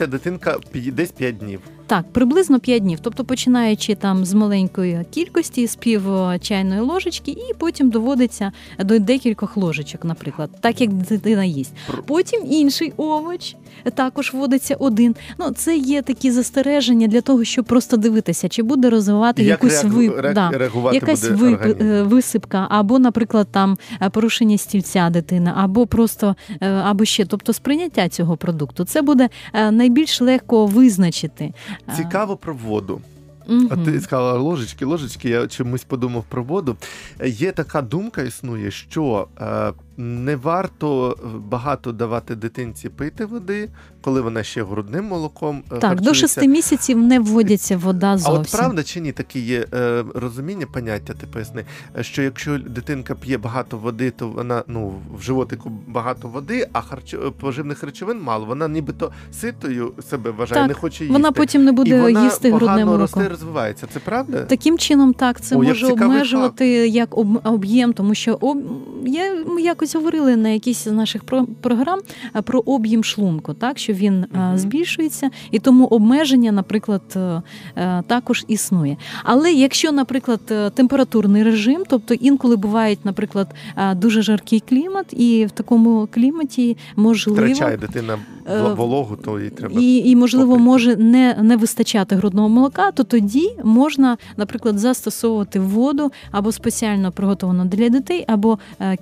так. 0.00 0.10
дитинка 0.10 0.56
пі- 0.74 0.92
десь 0.92 1.10
п'ять 1.10 1.38
днів. 1.38 1.60
Так, 1.86 2.12
приблизно 2.12 2.60
5 2.60 2.82
днів. 2.82 2.98
Тобто 3.02 3.24
починаючи 3.24 3.94
там 3.94 4.24
з 4.24 4.34
маленької 4.34 5.04
кількості, 5.10 5.66
з 5.66 5.76
пів 5.76 6.14
е, 6.14 6.38
чайної 6.38 6.80
ложечки, 6.80 7.30
і 7.30 7.54
потім 7.58 7.90
доводиться 7.90 8.52
до 8.78 8.98
декількох 8.98 9.56
ложечок, 9.56 10.04
наприклад, 10.04 10.50
так 10.60 10.80
як 10.80 10.92
дитина 10.92 11.44
їсть. 11.44 11.72
Потім 12.06 12.42
інший 12.50 12.92
овоч 12.96 13.56
також 13.94 14.32
вводиться 14.32 14.74
один. 14.74 15.16
Ну, 15.38 15.50
це 15.50 15.76
є 15.76 16.02
такі 16.02 16.30
застереження 16.30 17.06
для 17.06 17.20
того, 17.20 17.44
щоб 17.44 17.64
просто 17.64 17.96
дивитися, 17.96 18.48
чи 18.48 18.62
буде 18.62 18.90
розвивати 18.90 19.42
Як 19.42 19.50
якусь 19.50 19.84
реагу- 19.84 19.90
вип... 19.90 20.34
да. 20.34 20.50
Якась 20.92 21.28
буде 21.28 21.56
вип... 21.56 22.12
висипка, 22.12 22.66
або, 22.70 22.98
наприклад, 22.98 23.48
там 23.50 23.78
е, 24.02 24.10
порушення 24.10 24.58
стільця 24.58 25.10
дитини, 25.10 25.52
або 25.56 25.86
просто 25.86 26.36
е, 26.60 26.70
або 26.70 27.04
ще, 27.04 27.24
тобто 27.24 27.52
сприйняття 27.52 28.08
цього 28.08 28.36
продукту. 28.36 28.84
Це 28.84 29.02
буде 29.02 29.28
найбільш 29.70 30.20
легко 30.20 30.66
визначити. 30.66 31.52
Цікаво 31.96 32.36
про 32.36 32.54
воду. 32.54 33.00
Мгм. 33.48 33.68
А 33.70 33.76
ти 33.76 34.00
сказала 34.00 34.32
ложечки, 34.38 34.84
ложечки, 34.84 35.28
я 35.28 35.46
чомусь 35.46 35.84
подумав 35.84 36.24
про 36.28 36.42
воду. 36.42 36.76
Е, 37.20 37.28
Є 37.28 37.52
така 37.52 37.82
думка 37.82 38.22
існує, 38.22 38.70
що 38.70 39.28
е, 39.40 39.72
не 39.98 40.36
варто 40.36 41.16
багато 41.48 41.92
давати 41.92 42.34
дитинці 42.34 42.88
пити 42.88 43.24
води, 43.24 43.68
коли 44.00 44.20
вона 44.20 44.42
ще 44.42 44.64
грудним 44.64 45.04
молоком 45.04 45.56
е, 45.56 45.68
Так, 45.68 45.80
до 45.80 45.86
харчується. 45.88 46.14
шести 46.14 46.48
місяців 46.48 46.98
не 46.98 47.20
вводиться 47.20 47.76
вода 47.76 48.18
А 48.24 48.32
от 48.32 48.52
правда 48.52 48.82
чи 48.82 49.00
ні, 49.00 49.12
таке 49.12 49.38
є 49.38 49.66
е, 49.74 50.04
розуміння, 50.14 50.66
поняття, 50.72 51.12
ти 51.12 51.26
поясни, 51.26 51.64
е, 51.98 52.02
що 52.02 52.22
якщо 52.22 52.58
дитинка 52.58 53.14
п'є 53.14 53.38
багато 53.38 53.78
води, 53.78 54.10
то 54.10 54.28
вона 54.28 54.62
ну 54.66 54.94
в 55.18 55.22
животику 55.22 55.72
багато 55.86 56.28
води, 56.28 56.68
а 56.72 56.80
харч... 56.80 57.16
поживних 57.40 57.82
речовин 57.82 58.22
мало. 58.22 58.46
Вона 58.46 58.68
нібито 58.68 59.12
ситою 59.32 59.92
себе 60.10 60.30
вважає, 60.30 60.60
Так, 60.60 60.68
не 60.68 60.74
хоче 60.74 61.04
їсти. 61.04 61.12
Вона 61.12 61.32
потім 61.32 61.64
не 61.64 61.70
і 61.70 61.74
буде 61.74 62.02
вона 62.02 62.24
їсти 62.24 62.52
грудне 62.52 62.84
молоко. 62.84 63.00
росте 63.00 63.28
розвивається. 63.28 63.86
Це 63.92 63.98
правда? 64.00 64.42
Таким 64.42 64.78
чином, 64.78 65.14
так, 65.14 65.40
це 65.40 65.56
О, 65.56 65.62
може 65.62 65.86
обмежувати 65.86 66.66
як 66.88 67.18
об, 67.18 67.46
об'єм, 67.46 67.92
тому 67.92 68.14
що 68.14 68.38
об, 68.40 68.58
я, 69.06 69.44
ми 69.46 69.62
якось 69.86 69.94
говорили 69.94 70.36
на 70.36 70.48
якійсь 70.48 70.84
з 70.84 70.92
наших 70.92 71.24
про, 71.24 71.46
програм 71.60 72.00
про 72.44 72.60
об'єм 72.60 73.04
шлунку, 73.04 73.54
так, 73.54 73.78
що 73.78 73.92
він 73.92 74.26
Мгм. 74.32 74.58
збільшується, 74.58 75.30
і 75.50 75.58
тому 75.58 75.84
обмеження, 75.86 76.52
наприклад, 76.52 77.02
е, 77.16 77.42
е, 77.76 78.02
також 78.06 78.44
існує. 78.48 78.96
Але 79.24 79.52
якщо, 79.52 79.92
наприклад, 79.92 80.40
е, 80.50 80.70
температурний 80.70 81.42
режим, 81.42 81.84
тобто 81.88 82.14
інколи 82.14 82.56
бувають, 82.56 83.04
наприклад, 83.04 83.54
дуже 83.96 84.22
жаркий 84.22 84.60
клімат, 84.60 85.06
і 85.12 85.46
в 85.46 85.50
такому 85.50 86.08
кліматі 86.14 86.76
можливо. 86.96 87.42
Втрачає 87.42 87.76
дитина 87.76 88.18
Е, 88.50 88.74
вологу, 88.74 89.16
то 89.16 89.40
їй 89.40 89.50
треба. 89.50 89.80
І, 89.80 90.10
і 90.10 90.16
можливо, 90.16 90.46
попити. 90.50 90.64
може 90.64 90.96
не, 90.96 91.36
не 91.42 91.56
вистачати 91.56 92.16
грудного 92.16 92.48
молока, 92.48 92.90
то 92.90 93.04
тоді 93.04 93.50
можна, 93.64 94.16
наприклад, 94.36 94.78
застосовувати 94.78 95.60
воду 95.60 96.12
або 96.30 96.52
спеціально 96.52 97.12
приготовану 97.12 97.64
для 97.64 97.88
дітей, 97.88 98.24
або 98.28 98.58
е, 98.80 98.96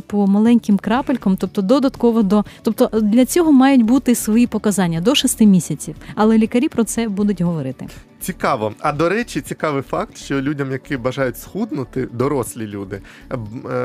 по 0.00 0.26
маленьким 0.26 0.78
крапелькам, 0.78 1.36
тобто 1.36 1.62
додатково 1.62 2.22
до. 2.22 2.44
Тобто 2.62 2.90
для 3.02 3.26
цього 3.26 3.52
мають 3.52 3.82
бути 3.82 4.14
свої 4.14 4.46
показання 4.46 5.00
до 5.00 5.14
6 5.14 5.40
місяців. 5.40 5.94
Але 6.14 6.38
лікарі 6.38 6.68
про 6.68 6.84
це 6.84 7.08
будуть 7.08 7.40
говорити. 7.40 7.86
Цікаво. 8.20 8.72
А 8.80 8.92
до 8.92 9.08
речі, 9.08 9.40
цікавий 9.40 9.82
факт, 9.82 10.16
що 10.16 10.40
людям, 10.40 10.72
які 10.72 10.96
бажають 10.96 11.38
схуднути, 11.38 12.08
дорослі 12.12 12.66
люди, 12.66 13.00
е, 13.32 13.36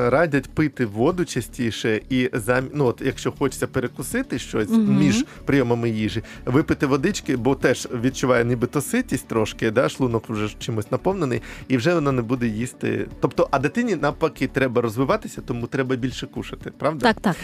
радять 0.09 0.49
пити 0.49 0.85
воду 0.85 1.25
частіше 1.25 2.01
і 2.09 2.29
зам... 2.33 2.63
ну, 2.73 2.85
от, 2.85 3.01
якщо 3.05 3.31
хочеться 3.31 3.67
перекусити 3.67 4.39
щось 4.39 4.69
Мгм. 4.69 4.97
між 4.97 5.25
прийомами 5.45 5.89
їжі, 5.89 6.23
випити 6.45 6.85
водички, 6.85 7.37
бо 7.37 7.55
теж 7.55 7.87
відчуває 8.03 8.45
нібито 8.45 8.81
ситість 8.81 9.27
трошки, 9.27 9.71
да, 9.71 9.89
шлунок 9.89 10.29
вже 10.29 10.55
чимось 10.59 10.91
наповнений, 10.91 11.41
і 11.67 11.77
вже 11.77 11.93
вона 11.93 12.11
не 12.11 12.21
буде 12.21 12.47
їсти. 12.47 13.07
Тобто, 13.21 13.47
а 13.51 13.59
дитині 13.59 13.95
навпаки 13.95 14.47
треба 14.47 14.81
розвиватися, 14.81 15.41
тому 15.41 15.67
треба 15.67 15.95
більше 15.95 16.27
кушати, 16.27 16.71
правда? 16.77 17.13
Так, 17.13 17.21
так. 17.21 17.35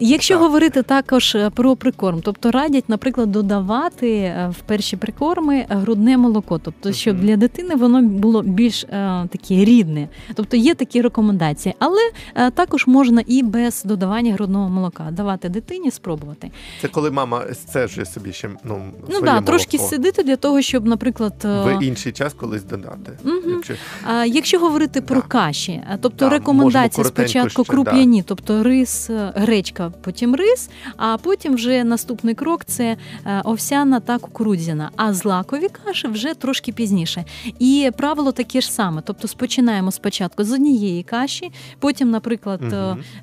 Якщо 0.00 0.34
Так. 0.34 0.42
говорити 0.42 0.82
також 0.82 1.34
е, 1.34 1.50
про 1.50 1.76
прикорм, 1.76 2.20
тобто 2.22 2.50
радять, 2.50 2.88
наприклад, 2.88 3.32
додавати 3.32 4.10
е, 4.10 4.52
в 4.58 4.62
перші 4.66 4.96
прикорми 4.96 5.66
грудне 5.68 6.16
молоко, 6.16 6.31
тобто 6.40 6.92
щоб 6.92 7.20
для 7.20 7.36
дитини 7.36 7.74
воно 7.74 8.02
було 8.02 8.42
більш 8.42 8.84
е, 8.84 8.88
таке 9.30 9.54
рідне. 9.54 10.08
Тобто 10.34 10.56
є 10.56 10.74
такі 10.74 11.02
рекомендації, 11.02 11.74
але 11.78 12.00
е, 12.34 12.50
також 12.50 12.86
можна 12.86 13.22
і 13.26 13.42
без 13.42 13.82
додавання 13.84 14.34
грудного 14.34 14.68
молока 14.68 15.08
давати 15.10 15.48
дитині 15.48 15.90
спробувати. 15.90 16.50
Це 16.80 16.88
коли 16.88 17.10
мама 17.10 17.42
сцежує 17.52 18.06
собі 18.06 18.32
ще 18.32 18.50
ну, 18.64 18.92
Ну 19.08 19.16
своє 19.16 19.32
да, 19.32 19.40
трошки 19.40 19.78
сидити 19.78 20.22
для 20.22 20.36
того, 20.36 20.62
щоб, 20.62 20.86
наприклад, 20.86 21.34
е, 21.44 21.76
в 21.76 21.82
інший 21.82 22.12
час 22.12 22.34
колись 22.34 22.64
додати. 22.64 23.12
Мгм. 23.24 23.42
Якщо... 23.46 23.74
А 24.06 24.24
якщо 24.24 24.58
говорити 24.58 25.00
про 25.00 25.22
каші, 25.22 25.82
тобто 26.00 26.24
Да, 26.24 26.28
рекомендації 26.28 27.04
спочатку 27.04 27.64
ще, 27.64 27.72
круп'яні, 27.72 28.22
тобто 28.22 28.62
рис, 28.62 29.10
е, 29.10 29.32
гречка, 29.36 29.92
потім 30.00 30.36
рис, 30.36 30.70
а 30.96 31.16
потім 31.16 31.54
вже 31.54 31.84
наступний 31.84 32.34
крок 32.34 32.64
це 32.64 32.96
е, 33.26 33.40
овсяна 33.44 34.00
та 34.00 34.18
кукурудзяна, 34.18 34.90
а 34.96 35.14
злакові 35.14 35.68
каші 35.84 36.08
вже 36.08 36.21
трошки 36.38 36.72
пізніше. 36.72 37.24
І 37.58 37.90
правило 37.96 38.32
таке 38.32 38.60
ж 38.60 38.72
саме. 38.72 39.02
Тобто 39.06 39.28
спочинаємо 39.28 39.90
спочатку 39.92 40.44
з 40.44 40.52
однієї 40.52 41.02
каші, 41.02 41.52
потім, 41.78 42.10
наприклад, 42.10 42.62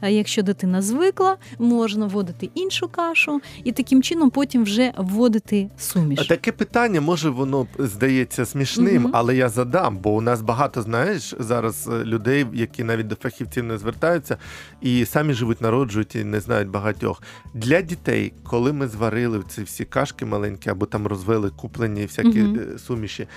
е, 0.01 0.11
якщо 0.11 0.41
дитина 0.41 0.81
звикла, 0.81 1.37
можна 1.59 2.05
вводити 2.05 2.49
іншу 2.55 2.87
кашу, 2.87 3.41
і 3.63 3.71
таким 3.71 4.03
чином 4.03 4.29
потім 4.29 4.63
вже 4.63 4.93
вводити 4.97 5.69
суміш. 5.77 6.27
Таке 6.27 6.51
питання, 6.51 7.01
може, 7.01 7.29
воно 7.29 7.67
здається 7.79 8.45
смішним, 8.45 9.01
Мгм. 9.01 9.11
але 9.13 9.35
я 9.35 9.49
задам, 9.49 9.97
бо 9.97 10.09
у 10.15 10.21
нас 10.21 10.41
багато, 10.41 10.81
знаєш, 10.81 11.35
зараз 11.39 11.89
е, 11.91 12.03
людей, 12.05 12.45
які 12.53 12.83
навіть 12.83 13.07
до 13.07 13.15
фахівців 13.15 13.63
не 13.63 13.77
звертаються 13.77 14.37
і 14.81 15.05
самі 15.05 15.33
живуть, 15.33 15.61
народжують 15.61 16.15
і 16.15 16.23
не 16.23 16.39
знають 16.39 16.69
багатьох. 16.69 17.23
Для 17.53 17.81
дітей, 17.81 18.33
коли 18.43 18.73
ми 18.73 18.87
зварили 18.87 19.43
ці 19.49 19.63
всі 19.63 19.85
кашки 19.85 20.25
маленькі 20.25 20.69
або 20.69 20.85
там 20.85 21.07
розвели 21.07 21.49
куплені 21.49 22.05
всякі 22.05 22.39
Мгм. 22.39 22.59
Суміші. 22.89 23.27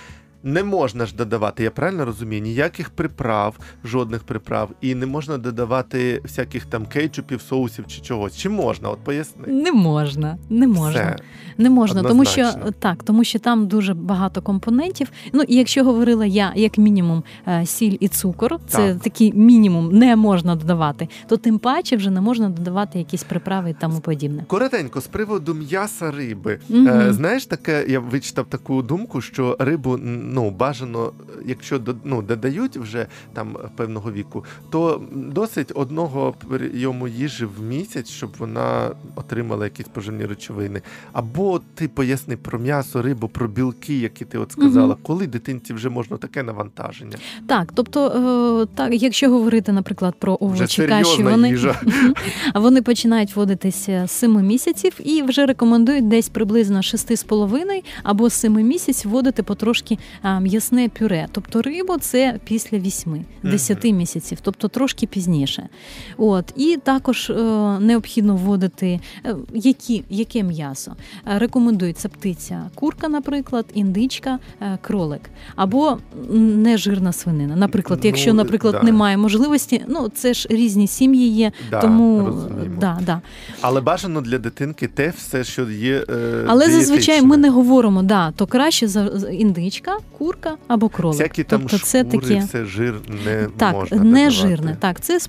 Не 0.45 0.63
можна 0.63 1.05
ж 1.05 1.15
додавати, 1.15 1.63
я 1.63 1.71
правильно 1.71 2.05
розумію, 2.05 2.41
ніяких 2.41 2.89
приправ, 2.89 3.59
жодних 3.85 4.23
приправ, 4.23 4.69
і 4.81 4.95
не 4.95 5.05
можна 5.05 5.37
додавати 5.37 6.21
всяких 6.23 6.65
там 6.65 6.85
кетчупів, 6.85 7.41
соусів 7.41 7.87
чи 7.87 8.01
чогось. 8.01 8.37
Чи 8.37 8.49
можна? 8.49 8.89
От 8.89 8.99
поясни. 8.99 9.47
Не 9.47 9.71
можна, 9.71 10.37
не 10.49 10.67
можна. 10.67 10.89
Все. 11.01 11.15
Не 11.57 11.69
можна, 11.69 12.03
тому 12.03 12.25
що 12.25 12.51
так, 12.79 13.03
тому 13.03 13.23
що 13.23 13.39
там 13.39 13.67
дуже 13.67 13.93
багато 13.93 14.41
компонентів. 14.41 15.07
Ну 15.33 15.43
і 15.47 15.55
якщо 15.55 15.83
говорила 15.83 16.25
я, 16.25 16.53
як 16.55 16.77
мінімум, 16.77 17.23
е, 17.47 17.65
сіль 17.65 17.97
і 17.99 18.07
цукор, 18.07 18.59
це 18.67 18.93
Так. 18.93 19.01
такий 19.01 19.33
мінімум 19.33 19.91
не 19.91 20.15
можна 20.15 20.55
додавати, 20.55 21.07
то 21.27 21.37
тим 21.37 21.59
паче 21.59 21.95
вже 21.95 22.09
не 22.09 22.21
можна 22.21 22.49
додавати 22.49 22.99
якісь 22.99 23.23
приправи 23.23 23.69
і 23.69 23.75
тому 23.81 23.99
подібне. 23.99 24.43
Коротенько, 24.47 25.01
з 25.01 25.07
приводу 25.07 25.53
м'яса 25.53 26.11
риби. 26.11 26.59
Е, 26.71 27.07
знаєш, 27.13 27.45
таке, 27.45 27.85
я 27.87 27.99
вичитав 27.99 28.45
таку 28.45 28.81
думку, 28.81 29.21
що 29.21 29.55
рибу 29.59 29.97
ну, 30.33 30.49
бажано, 30.51 31.11
якщо 31.45 31.79
ну, 32.03 32.21
додають 32.21 32.77
вже 32.77 33.07
там 33.33 33.57
певного 33.75 34.11
віку, 34.11 34.45
то 34.69 35.01
досить 35.11 35.71
одного 35.75 36.33
прийому 36.47 37.07
їжі 37.07 37.45
в 37.45 37.61
місяць, 37.63 38.09
щоб 38.09 38.29
вона 38.39 38.91
отримала 39.15 39.63
якісь 39.63 39.87
поживні 39.87 40.25
речовини. 40.25 40.81
Або 41.11 41.61
ти 41.75 41.87
поясни 41.87 42.37
про 42.37 42.59
м'ясо, 42.59 43.01
рибу, 43.01 43.27
про 43.27 43.47
білки, 43.47 43.99
які 43.99 44.25
ти 44.25 44.37
от 44.37 44.51
сказала, 44.51 44.93
Мгм. 44.93 44.97
коли 45.03 45.27
дитинці 45.27 45.73
вже 45.73 45.89
можна 45.89 46.17
таке 46.17 46.43
навантаження. 46.43 47.17
Так, 47.47 47.71
тобто, 47.75 48.07
е, 48.07 48.75
так, 48.75 48.93
якщо 48.93 49.29
говорити, 49.29 49.71
наприклад, 49.71 50.15
про 50.19 50.37
овочі 50.41 50.87
каші, 50.87 51.23
вони, 51.23 51.49
їжа. 51.49 51.81
вони 52.55 52.81
починають 52.81 53.35
вводитися 53.35 54.03
з 54.07 54.11
7 54.11 54.41
місяців 54.41 54.93
і 55.03 55.21
вже 55.21 55.45
рекомендують 55.45 56.07
десь 56.07 56.29
приблизно 56.29 56.77
6,5 56.81 57.83
або 58.03 58.29
7 58.29 58.53
місяців 58.53 59.11
вводити 59.11 59.43
потрошки 59.43 59.97
м'ясне 60.23 60.89
пюре. 60.99 61.27
Тобто 61.31 61.61
рибу 61.61 61.97
це 61.97 62.39
після 62.45 62.77
8, 62.79 63.25
10 63.43 63.83
місяців, 63.83 64.37
тобто 64.41 64.67
трошки 64.67 65.07
пізніше. 65.07 65.69
От 66.17 66.53
і 66.55 66.77
також 66.83 67.29
е, 67.29 67.33
необхідно 67.79 68.35
вводити 68.35 68.99
е, 69.25 69.35
які, 69.53 70.03
яке 70.09 70.43
м'ясо. 70.43 70.95
Е, 71.33 71.39
Рекомендується 71.39 72.09
птиця, 72.09 72.69
курка, 72.75 73.07
наприклад, 73.09 73.65
індичка, 73.73 74.39
кролик 74.81 75.21
або 75.55 75.97
нежирна 76.33 77.13
свинина. 77.13 77.55
Наприклад, 77.55 77.99
Ну, 78.03 78.07
якщо, 78.07 78.33
наприклад, 78.33 78.75
да. 78.79 78.83
немає 78.83 79.17
можливості, 79.17 79.85
ну 79.87 80.09
це 80.15 80.33
ж 80.33 80.47
різні 80.51 80.87
сім'ї 80.87 81.27
є, 81.27 81.51
Да, 81.71 81.81
тому 81.81 82.25
розуміємо. 82.25 82.75
да, 82.79 82.99
да. 83.05 83.21
Але 83.61 83.81
бажано 83.81 84.21
для 84.21 84.37
дитинки 84.37 84.87
те 84.87 85.13
все, 85.17 85.43
що 85.43 85.69
є. 85.69 86.05
Е, 86.09 86.45
Але 86.47 86.69
зазвичай 86.71 87.21
ми 87.21 87.37
не 87.37 87.49
говоримо, 87.49 88.03
да, 88.03 88.31
то 88.31 88.47
краще 88.47 88.87
за 88.87 89.03
індичка, 89.31 89.97
курка 90.17 90.57
або 90.67 90.89
кролик. 90.89 91.19
Всякі 91.19 91.43
там 91.43 91.61
тобто 91.61 91.77
це 91.77 91.99
шкури, 91.99 92.27
таке 92.27 92.39
все 92.39 92.65
жир 92.65 92.95
не 93.25 93.47
так, 93.57 93.73
можна 93.73 93.97
не 93.97 94.03
додавати. 94.03 94.31
жирне. 94.31 94.77
Так, 94.79 94.99
це 95.01 95.19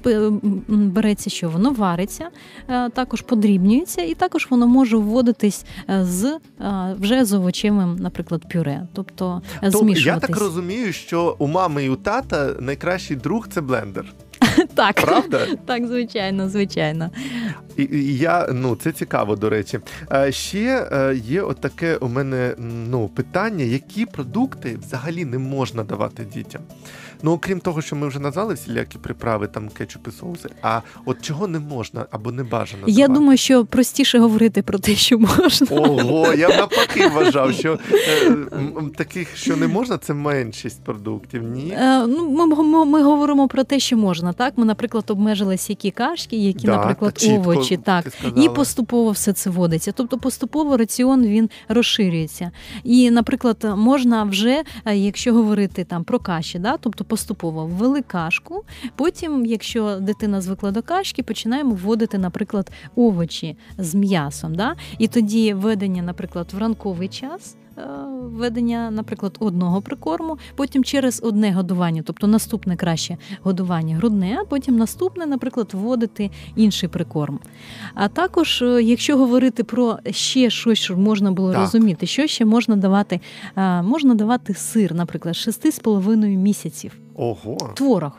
береться, 0.69 1.31
що 1.31 1.49
воно 1.49 1.71
вариться, 1.71 2.29
е, 2.69 2.91
також 2.91 3.21
подрібнюється, 3.21 4.03
і 4.03 4.15
також 4.15 4.47
воно 4.51 4.67
може 4.67 4.97
вводитись 4.97 5.65
е, 5.91 6.05
з 6.05 6.25
е, 6.25 6.41
вже 7.01 7.25
з 7.25 7.33
овочевим, 7.33 7.97
наприклад, 7.97 8.43
пюре, 8.53 8.89
тобто 8.93 9.43
То, 9.61 9.71
змішуватись. 9.71 10.07
я 10.07 10.19
так 10.19 10.37
розумію, 10.37 10.93
що 10.93 11.37
у 11.39 11.47
мами 11.47 11.85
і 11.85 11.89
у 11.89 11.97
тата 11.97 12.55
найкращий 12.61 13.17
друг 13.17 13.49
це 13.49 13.61
блендер. 13.61 14.15
так. 14.75 14.95
Правда? 14.95 15.47
Так, 15.67 15.87
звичайно, 15.87 16.49
звичайно. 16.49 17.11
І, 17.77 17.83
і 17.83 18.19
я 18.19 18.49
ну 18.53 18.77
це 18.77 18.93
цікаво, 18.93 19.37
до 19.37 19.51
речі. 19.51 19.81
А 20.09 20.31
ще 20.31 20.89
е, 20.93 21.15
є 21.15 21.43
отаке 21.43 21.97
у 21.97 22.09
мене 22.09 22.55
ну 22.59 23.09
питання, 23.09 23.65
які 23.65 24.07
продукти 24.07 24.79
взагалі 24.83 25.25
не 25.25 25.39
можна 25.39 25.85
давати 25.85 26.25
дітям. 26.25 26.63
Ну, 27.25 27.33
окрім 27.33 27.61
того, 27.61 27.83
що 27.83 27.97
ми 27.97 28.09
вже 28.09 28.19
назвали 28.19 28.55
всілякі 28.55 28.99
приправи, 28.99 29.47
там 29.47 29.69
кетчупи, 29.69 30.11
соуси. 30.11 30.49
А 30.63 30.81
от 31.05 31.23
чого 31.23 31.49
не 31.49 31.59
можна 31.59 32.07
або 32.11 32.33
не 32.33 32.45
бажано? 32.45 32.83
Я 32.87 32.95
давати? 33.07 33.21
думаю, 33.21 33.39
що 33.39 33.65
простіше 33.65 34.19
говорити 34.19 34.63
про 34.63 34.79
те, 34.79 34.95
що 34.95 35.19
можна. 35.19 35.67
Ого, 35.71 36.35
я 36.35 36.49
навпаки 36.49 37.09
вважав, 37.09 37.53
що 37.53 37.79
е, 37.93 38.37
таких, 38.97 39.37
що 39.37 39.57
не 39.57 39.67
можна, 39.67 39.99
це 39.99 40.15
меншість 40.15 40.85
продуктів. 40.85 41.43
Ні. 41.43 41.75
Е, 41.79 42.07
Ну, 42.07 42.31
ми, 42.31 42.47
ми, 42.65 42.85
ми 42.85 43.03
говоримо 43.03 43.49
про 43.49 43.65
те, 43.65 43.79
що 43.79 43.97
можна. 43.97 44.33
Так, 44.33 44.59
ми, 44.59 44.65
наприклад, 44.65 45.05
обмежили 45.09 45.59
сякі 45.59 45.91
кашки, 45.91 46.37
які, 46.37 46.67
Да, 46.67 46.77
наприклад, 46.77 47.27
овочі, 47.31 47.77
так 47.77 48.07
і 48.37 48.49
поступово 48.49 49.11
все 49.11 49.33
це 49.33 49.51
вводиться. 49.51 49.93
Тобто 49.93 50.19
поступово 50.19 50.77
раціон 50.77 51.27
він 51.27 51.51
розширюється. 51.69 52.51
І, 52.83 53.11
наприклад, 53.11 53.67
можна 53.77 54.25
вже, 54.25 54.63
е, 54.85 54.97
якщо 54.97 55.35
говорити 55.35 55.85
там 55.85 56.05
про 56.05 56.19
каші, 56.19 56.59
да, 56.59 56.77
тобто 56.81 57.05
поступово 57.15 57.67
ввели 57.67 58.03
кашку. 58.03 58.65
Потім, 58.97 59.47
якщо 59.47 60.01
дитина 60.01 60.41
звикла 60.41 60.71
до 60.71 60.83
кашки, 60.83 61.23
починаємо 61.23 61.75
вводити, 61.75 62.19
наприклад, 62.19 62.71
овочі 62.97 63.57
з 63.79 63.95
м'ясом. 63.95 64.55
Да? 64.55 64.77
І 64.99 65.09
тоді 65.09 65.55
введення, 65.55 66.03
наприклад, 66.03 66.53
в 66.53 66.59
ранковий 66.59 67.09
час. 67.09 67.57
Е, 67.79 67.83
Введення, 68.23 68.91
наприклад, 68.91 69.37
одного 69.41 69.83
прикорму, 69.83 70.39
потім 70.57 70.85
через 70.85 71.21
одне 71.25 71.53
годування, 71.53 72.03
тобто 72.07 72.27
наступне 72.27 72.77
краще 72.77 73.17
годування 73.43 73.97
грудне, 73.97 74.39
а 74.41 74.45
потім 74.45 74.77
наступне, 74.77 75.27
наприклад, 75.27 75.71
вводити 75.73 76.31
інший 76.57 76.89
прикорм. 76.89 77.39
А 77.95 78.09
також, 78.09 78.63
е, 78.63 78.83
якщо 78.83 79.17
говорити 79.17 79.65
про 79.65 79.99
ще 80.11 80.51
щось, 80.51 80.79
що 80.79 80.97
можна 80.97 81.33
було 81.33 81.53
Так. 81.53 81.61
розуміти, 81.61 82.07
що 82.07 82.27
ще 82.27 82.45
можна 82.45 82.77
давати, 82.77 83.21
Е, 83.57 83.83
можна 83.83 84.15
давати 84.15 84.55
сир, 84.55 84.95
наприклад, 84.95 85.35
6,5 85.37 86.37
місяців, 86.37 86.93
Ого, 87.15 87.57
творог. 87.75 88.13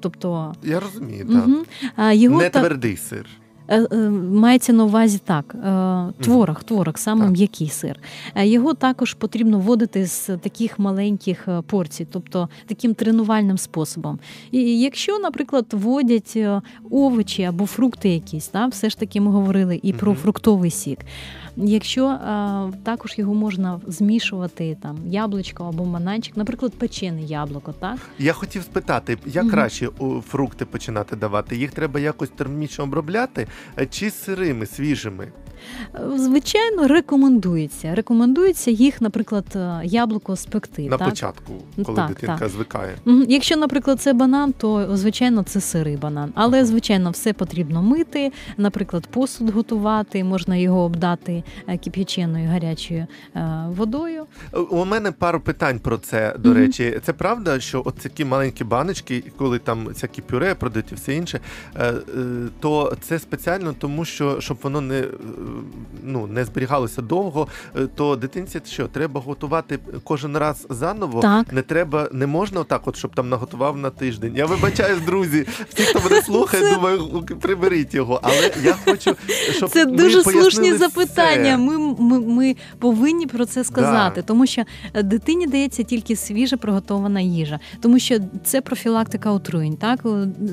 Тобто 0.00 0.54
я 0.62 0.80
розумію, 0.80 1.26
так. 1.26 1.46
угу. 1.46 2.12
його 2.12 2.38
Не 2.38 2.50
та- 2.50 2.58
твердий 2.60 2.96
сир. 2.96 3.26
Е, 3.72 3.86
е, 3.92 3.96
Мається 4.32 4.72
на 4.72 4.84
увазі 4.84 5.20
так: 5.24 5.54
е, 5.54 6.22
творог, 6.24 6.64
творог, 6.64 6.98
саме 6.98 7.24
Так. 7.24 7.32
м'який 7.32 7.68
сир. 7.68 7.98
Його 8.36 8.74
також 8.74 9.14
потрібно 9.14 9.58
вводити 9.58 10.06
з 10.06 10.36
таких 10.36 10.78
маленьких 10.78 11.48
порцій, 11.66 12.06
тобто 12.12 12.48
таким 12.66 12.94
тренувальним 12.94 13.58
способом. 13.58 14.18
І 14.50 14.80
якщо, 14.80 15.18
наприклад, 15.18 15.66
вводять 15.72 16.38
овочі 16.90 17.42
або 17.42 17.66
фрукти 17.66 18.08
якісь, 18.08 18.48
та, 18.48 18.66
все 18.66 18.90
ж 18.90 18.98
таки 18.98 19.20
ми 19.20 19.30
говорили 19.30 19.80
і 19.82 19.92
про 19.92 20.14
фруктовий 20.14 20.70
сік. 20.70 20.98
Якщо 21.56 22.18
також 22.82 23.14
його 23.16 23.34
можна 23.34 23.80
змішувати 23.86 24.76
там 24.82 24.96
яблучко 25.06 25.64
або 25.64 25.84
бананчик, 25.84 26.36
наприклад, 26.36 26.72
печене 26.72 27.22
яблуко, 27.22 27.74
так 27.78 27.98
Я 28.18 28.32
хотів 28.32 28.62
спитати, 28.62 29.18
як 29.26 29.50
краще 29.50 29.88
фрукти 30.28 30.64
починати 30.64 31.16
давати? 31.16 31.56
Їх 31.56 31.70
треба 31.70 32.00
якось 32.00 32.28
термічно 32.28 32.84
обробляти 32.84 33.46
чи 33.90 34.10
сирими, 34.10 34.66
свіжими? 34.66 35.28
Звичайно, 36.16 36.88
рекомендується. 36.88 37.94
Рекомендується 37.94 38.70
їх, 38.70 39.00
наприклад, 39.00 39.44
е, 39.56 39.80
яблуко 39.84 40.36
спекти. 40.36 40.82
На 40.82 40.96
так? 40.96 41.08
початку, 41.08 41.52
коли 41.84 41.96
Так, 41.96 42.08
дитинка 42.08 42.38
так. 42.38 42.48
звикає. 42.48 42.94
Якщо, 43.28 43.56
наприклад, 43.56 44.00
це 44.00 44.12
банан, 44.12 44.52
то 44.52 44.96
звичайно 44.96 45.42
це 45.42 45.60
сирий 45.60 45.96
банан. 45.96 46.32
Але 46.34 46.64
звичайно, 46.64 47.10
все 47.10 47.32
потрібно 47.32 47.82
мити. 47.82 48.32
Наприклад, 48.56 49.06
посуд 49.06 49.50
готувати, 49.50 50.24
можна 50.24 50.56
його 50.56 50.80
обдати 50.80 51.44
е, 51.68 51.78
кип'яченою 51.78 52.48
гарячою 52.48 53.06
е, 53.36 53.64
водою. 53.68 54.24
У 54.70 54.84
мене 54.84 55.12
пару 55.12 55.40
питань 55.40 55.78
про 55.78 55.98
це, 55.98 56.36
до 56.38 56.54
речі. 56.54 57.00
Це 57.04 57.12
правда, 57.12 57.60
що 57.60 57.82
от 57.84 57.94
такі 57.94 58.24
маленькі 58.24 58.64
баночки, 58.64 59.24
коли 59.36 59.58
там 59.58 59.86
всякі 59.86 60.22
пюре 60.22 60.54
продають 60.54 60.92
і 60.92 60.94
все 60.94 61.14
інше, 61.14 61.40
то 62.60 62.96
це 63.00 63.18
спеціально 63.18 63.41
тому, 63.78 64.04
що 64.04 64.40
щоб 64.40 64.58
воно 64.62 64.80
не, 64.80 64.98
е, 65.00 65.08
ну, 66.02 66.26
не 66.26 66.44
зберігалося 66.44 67.02
довго, 67.02 67.48
е, 67.76 67.88
то 67.94 68.16
дитинці 68.16 68.60
що, 68.64 68.88
треба 68.88 69.20
готувати 69.20 69.78
кожен 70.04 70.36
раз 70.36 70.66
заново? 70.70 71.20
Так. 71.20 71.52
Не 71.52 71.62
треба, 71.62 72.08
не 72.12 72.26
можна 72.26 72.60
отак, 72.60 72.88
от, 72.88 72.96
щоб 72.96 73.14
там 73.14 73.28
наготував 73.28 73.76
на 73.76 73.90
тиждень. 73.90 74.36
Я 74.36 74.46
вибачаюсь, 74.46 75.00
друзі. 75.00 75.46
Всі, 75.68 75.82
хто 75.82 76.00
мене 76.10 76.22
слухає, 76.22 76.62
Це- 76.62 76.74
думаю, 76.74 77.24
приберіть 77.40 77.94
його. 77.94 78.20
Але 78.22 78.50
я 78.62 78.76
хочу, 78.84 79.16
щоб 79.56 79.70
Це 79.70 79.86
ми 79.86 79.96
дуже 79.96 80.22
слушні 80.22 80.74
запитання. 80.74 81.42
все. 81.42 81.58
Ми, 81.58 81.78
ми, 81.98 82.20
ми 82.20 82.56
повинні 82.78 83.26
про 83.26 83.46
це 83.46 83.64
сказати, 83.64 84.20
Да. 84.20 84.26
тому 84.26 84.46
що 84.46 84.62
е, 84.94 85.02
дитині 85.02 85.46
дається 85.46 85.82
тільки 85.82 86.16
свіже 86.16 86.56
приготована 86.56 87.20
їжа, 87.20 87.60
тому 87.80 87.98
що 87.98 88.18
це 88.44 88.60
профілактика 88.60 89.30
отруєнь. 89.30 89.76
Так, 89.76 90.00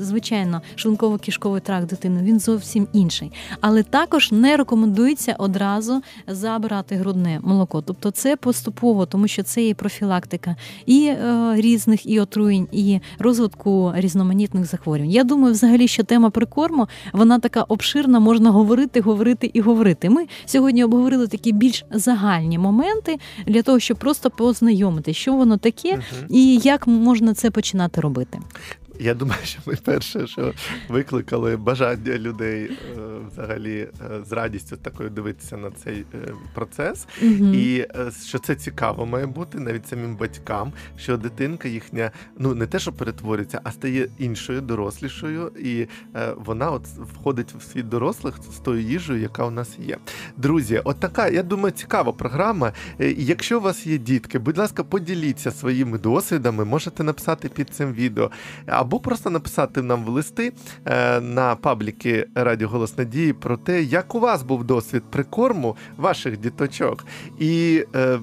звичайно, 0.01 0.61
шлунково-кишковий 0.77 1.61
тракт 1.61 1.87
дитини 1.87 2.21
він 2.23 2.39
зовсім 2.39 2.78
інший, 2.93 3.31
але 3.61 3.83
також 3.83 4.31
не 4.31 4.57
рекомендується 4.57 5.35
одразу 5.37 6.01
забирати 6.27 6.95
грудне 6.95 7.39
молоко. 7.43 7.81
Тобто 7.81 8.11
це 8.11 8.35
поступово, 8.35 9.05
тому 9.05 9.27
що 9.27 9.43
це 9.43 9.67
і 9.67 9.73
профілактика 9.73 10.55
і 10.85 11.05
е, 11.05 11.53
різних 11.55 12.05
і 12.05 12.19
отруєнь, 12.19 12.67
і 12.71 12.99
розвитку 13.19 13.91
різноманітних 13.95 14.65
захворювань. 14.65 15.11
Я 15.11 15.23
думаю, 15.23 15.53
взагалі, 15.53 15.87
що 15.87 16.03
тема 16.03 16.29
прикорму 16.29 16.87
вона 17.13 17.39
така 17.39 17.61
обширна, 17.61 18.19
можна 18.19 18.51
говорити, 18.51 19.01
говорити 19.01 19.51
і 19.53 19.61
говорити. 19.61 20.09
Ми 20.09 20.25
сьогодні 20.45 20.83
обговорили 20.83 21.27
такі 21.27 21.51
більш 21.51 21.85
загальні 21.91 22.57
моменти 22.57 23.19
для 23.47 23.61
того, 23.61 23.79
щоб 23.79 23.97
просто 23.97 24.29
познайомити, 24.29 25.13
що 25.13 25.33
воно 25.33 25.57
таке 25.57 25.95
Мгм. 25.95 26.03
і 26.29 26.57
як 26.57 26.87
можна 26.87 27.33
це 27.33 27.51
починати 27.51 28.01
робити. 28.01 28.39
Я 28.99 29.13
думаю, 29.13 29.41
що 29.43 29.59
ми 29.65 29.75
перше, 29.75 30.27
що 30.27 30.53
викликали 30.89 31.57
бажання 31.57 32.17
людей 32.17 32.63
е, 32.65 32.99
взагалі 33.31 33.77
е, 33.79 34.23
з 34.29 34.31
радістю 34.31 34.77
такою 34.77 35.09
дивитися 35.09 35.57
на 35.57 35.71
цей 35.71 36.05
е, 36.13 36.33
процес, 36.53 37.07
Мгм. 37.21 37.53
і 37.53 37.85
що 38.25 38.39
це 38.39 38.55
цікаво 38.55 39.05
має 39.05 39.25
бути 39.25 39.59
навіть 39.59 39.87
самим 39.87 40.15
батькам, 40.15 40.73
що 40.97 41.17
дитинка 41.17 41.67
їхня 41.67 42.11
ну 42.37 42.55
не 42.55 42.67
те, 42.67 42.79
що 42.79 42.91
перетворюється, 42.91 43.61
а 43.63 43.71
стає 43.71 44.09
іншою, 44.17 44.61
дорослішою, 44.61 45.51
і 45.59 45.87
вона 46.35 46.71
от 46.71 46.85
входить 46.87 47.53
в 47.59 47.61
світ 47.71 47.89
дорослих 47.89 48.39
з 48.51 48.57
тою 48.57 48.81
їжею, 48.81 49.21
яка 49.21 49.45
у 49.45 49.51
нас 49.51 49.79
є. 49.79 49.97
Друзі, 50.37 50.81
от 50.83 50.99
така, 50.99 51.27
я 51.27 51.43
думаю, 51.43 51.71
цікава 51.71 52.11
програма. 52.11 52.73
Якщо 53.17 53.57
у 53.57 53.61
вас 53.61 53.87
є 53.87 53.97
дітки, 53.97 54.39
будь 54.39 54.57
ласка, 54.57 54.83
поділіться 54.83 55.51
своїми 55.51 55.97
досвідами, 55.97 56.65
можете 56.65 57.03
написати 57.03 57.49
під 57.49 57.69
цим 57.69 57.93
відео 57.93 58.31
або 58.89 58.99
просто 58.99 59.29
написати 59.29 59.81
нам 59.81 60.05
в 60.05 60.09
листи 60.09 60.53
е, 60.85 61.21
на 61.21 61.55
пабліки 61.55 62.27
Радіо 62.35 62.67
Голос 62.67 62.97
Надії 62.97 63.33
про 63.33 63.57
те, 63.57 63.83
як 63.83 64.15
у 64.15 64.19
вас 64.19 64.43
був 64.43 64.63
досвід 64.63 65.03
прикорму 65.09 65.75
ваших 65.97 66.37
діточок. 66.37 67.05
І 67.39 67.85
е, 67.95 68.19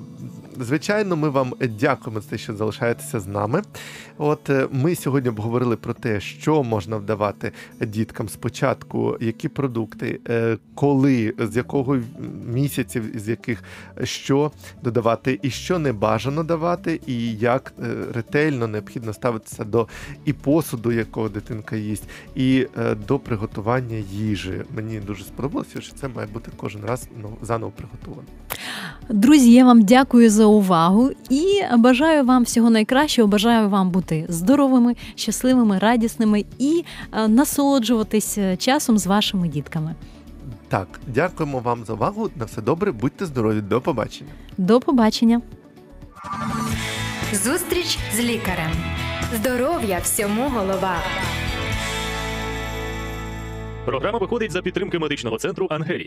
звичайно, 0.61 1.16
ми 1.16 1.29
вам 1.29 1.55
дякуємо 1.81 2.21
за 2.21 2.31
те, 2.31 2.38
що 2.38 2.57
залишаєтеся 2.57 3.21
з 3.21 3.27
нами. 3.27 3.62
От 4.19 4.51
е, 4.51 4.69
ми 4.73 4.95
сьогодні 4.95 5.31
обговорили 5.31 5.77
про 5.77 5.95
те, 5.95 6.21
що 6.21 6.62
можна 6.62 6.97
вдавати 6.97 7.53
діткам 7.81 8.29
спочатку, 8.29 9.16
які 9.21 9.49
продукти, 9.49 10.21
е, 10.29 10.59
коли, 10.75 11.35
з 11.38 11.57
якого 11.57 11.99
місяців, 12.47 13.05
з 13.14 13.29
яких 13.29 13.64
що 14.05 14.53
додавати, 14.83 15.38
і 15.42 15.51
що 15.51 15.79
не 15.79 15.92
бажано 15.92 16.42
давати, 16.45 17.01
і 17.07 17.33
як 17.33 17.75
е, 17.83 17.95
ретельно 18.14 18.69
необхідно 18.69 19.12
ставитися 19.12 19.64
до 19.64 19.88
і 20.25 20.33
посуду, 20.33 20.92
якого 20.92 21.29
дитинка 21.29 21.77
їсть, 21.77 22.09
і 22.35 22.66
до 23.09 23.19
приготування 23.19 23.97
їжі. 24.12 24.62
Мені 24.77 25.01
дуже 25.01 25.25
сподобалося, 25.25 25.81
що 25.81 25.95
це 25.95 26.09
має 26.09 26.29
бути 26.29 26.51
кожен 26.57 26.85
раз 26.85 27.09
ну, 27.23 27.37
заново 27.42 27.73
приготовано. 27.77 28.29
Друзі, 29.09 29.53
я 29.53 29.64
вам 29.64 29.83
дякую 29.83 30.31
за 30.31 30.45
увагу 30.48 31.11
і 31.30 31.62
бажаю 31.76 32.24
вам 32.24 32.42
всього 32.42 32.70
найкращого. 32.70 33.28
Бажаю 33.28 33.68
вам 33.68 33.90
бути 33.90 34.26
здоровими, 34.28 34.94
щасливими, 35.14 35.78
радісними 35.78 36.44
і 36.59 36.85
е, 37.12 37.28
насолоджуватись 37.28 38.38
е, 38.38 38.56
часом 38.56 38.98
з 38.98 39.06
вашими 39.06 39.48
дітками. 39.48 39.94
Так, 40.68 41.00
дякуємо 41.06 41.59
вам 41.59 41.85
за 41.85 41.92
увагу. 41.92 42.30
На 42.37 42.44
все 42.44 42.62
добре, 42.62 42.92
будьте 42.92 43.26
здорові, 43.26 43.61
до 43.61 43.80
побачення. 43.80 44.30
До 44.59 44.80
побачення. 44.80 45.40
Зустріч 47.32 47.98
з 48.16 48.20
лікарем. 48.20 48.70
Здоров'я 49.35 49.98
всьому 49.98 50.48
голова. 50.48 50.96
Програма 53.85 54.18
виходить 54.18 54.52
за 54.52 54.62
підтримки 54.62 54.98
медичного 54.98 55.38
центру 55.38 55.66
Ангелія. 55.70 56.04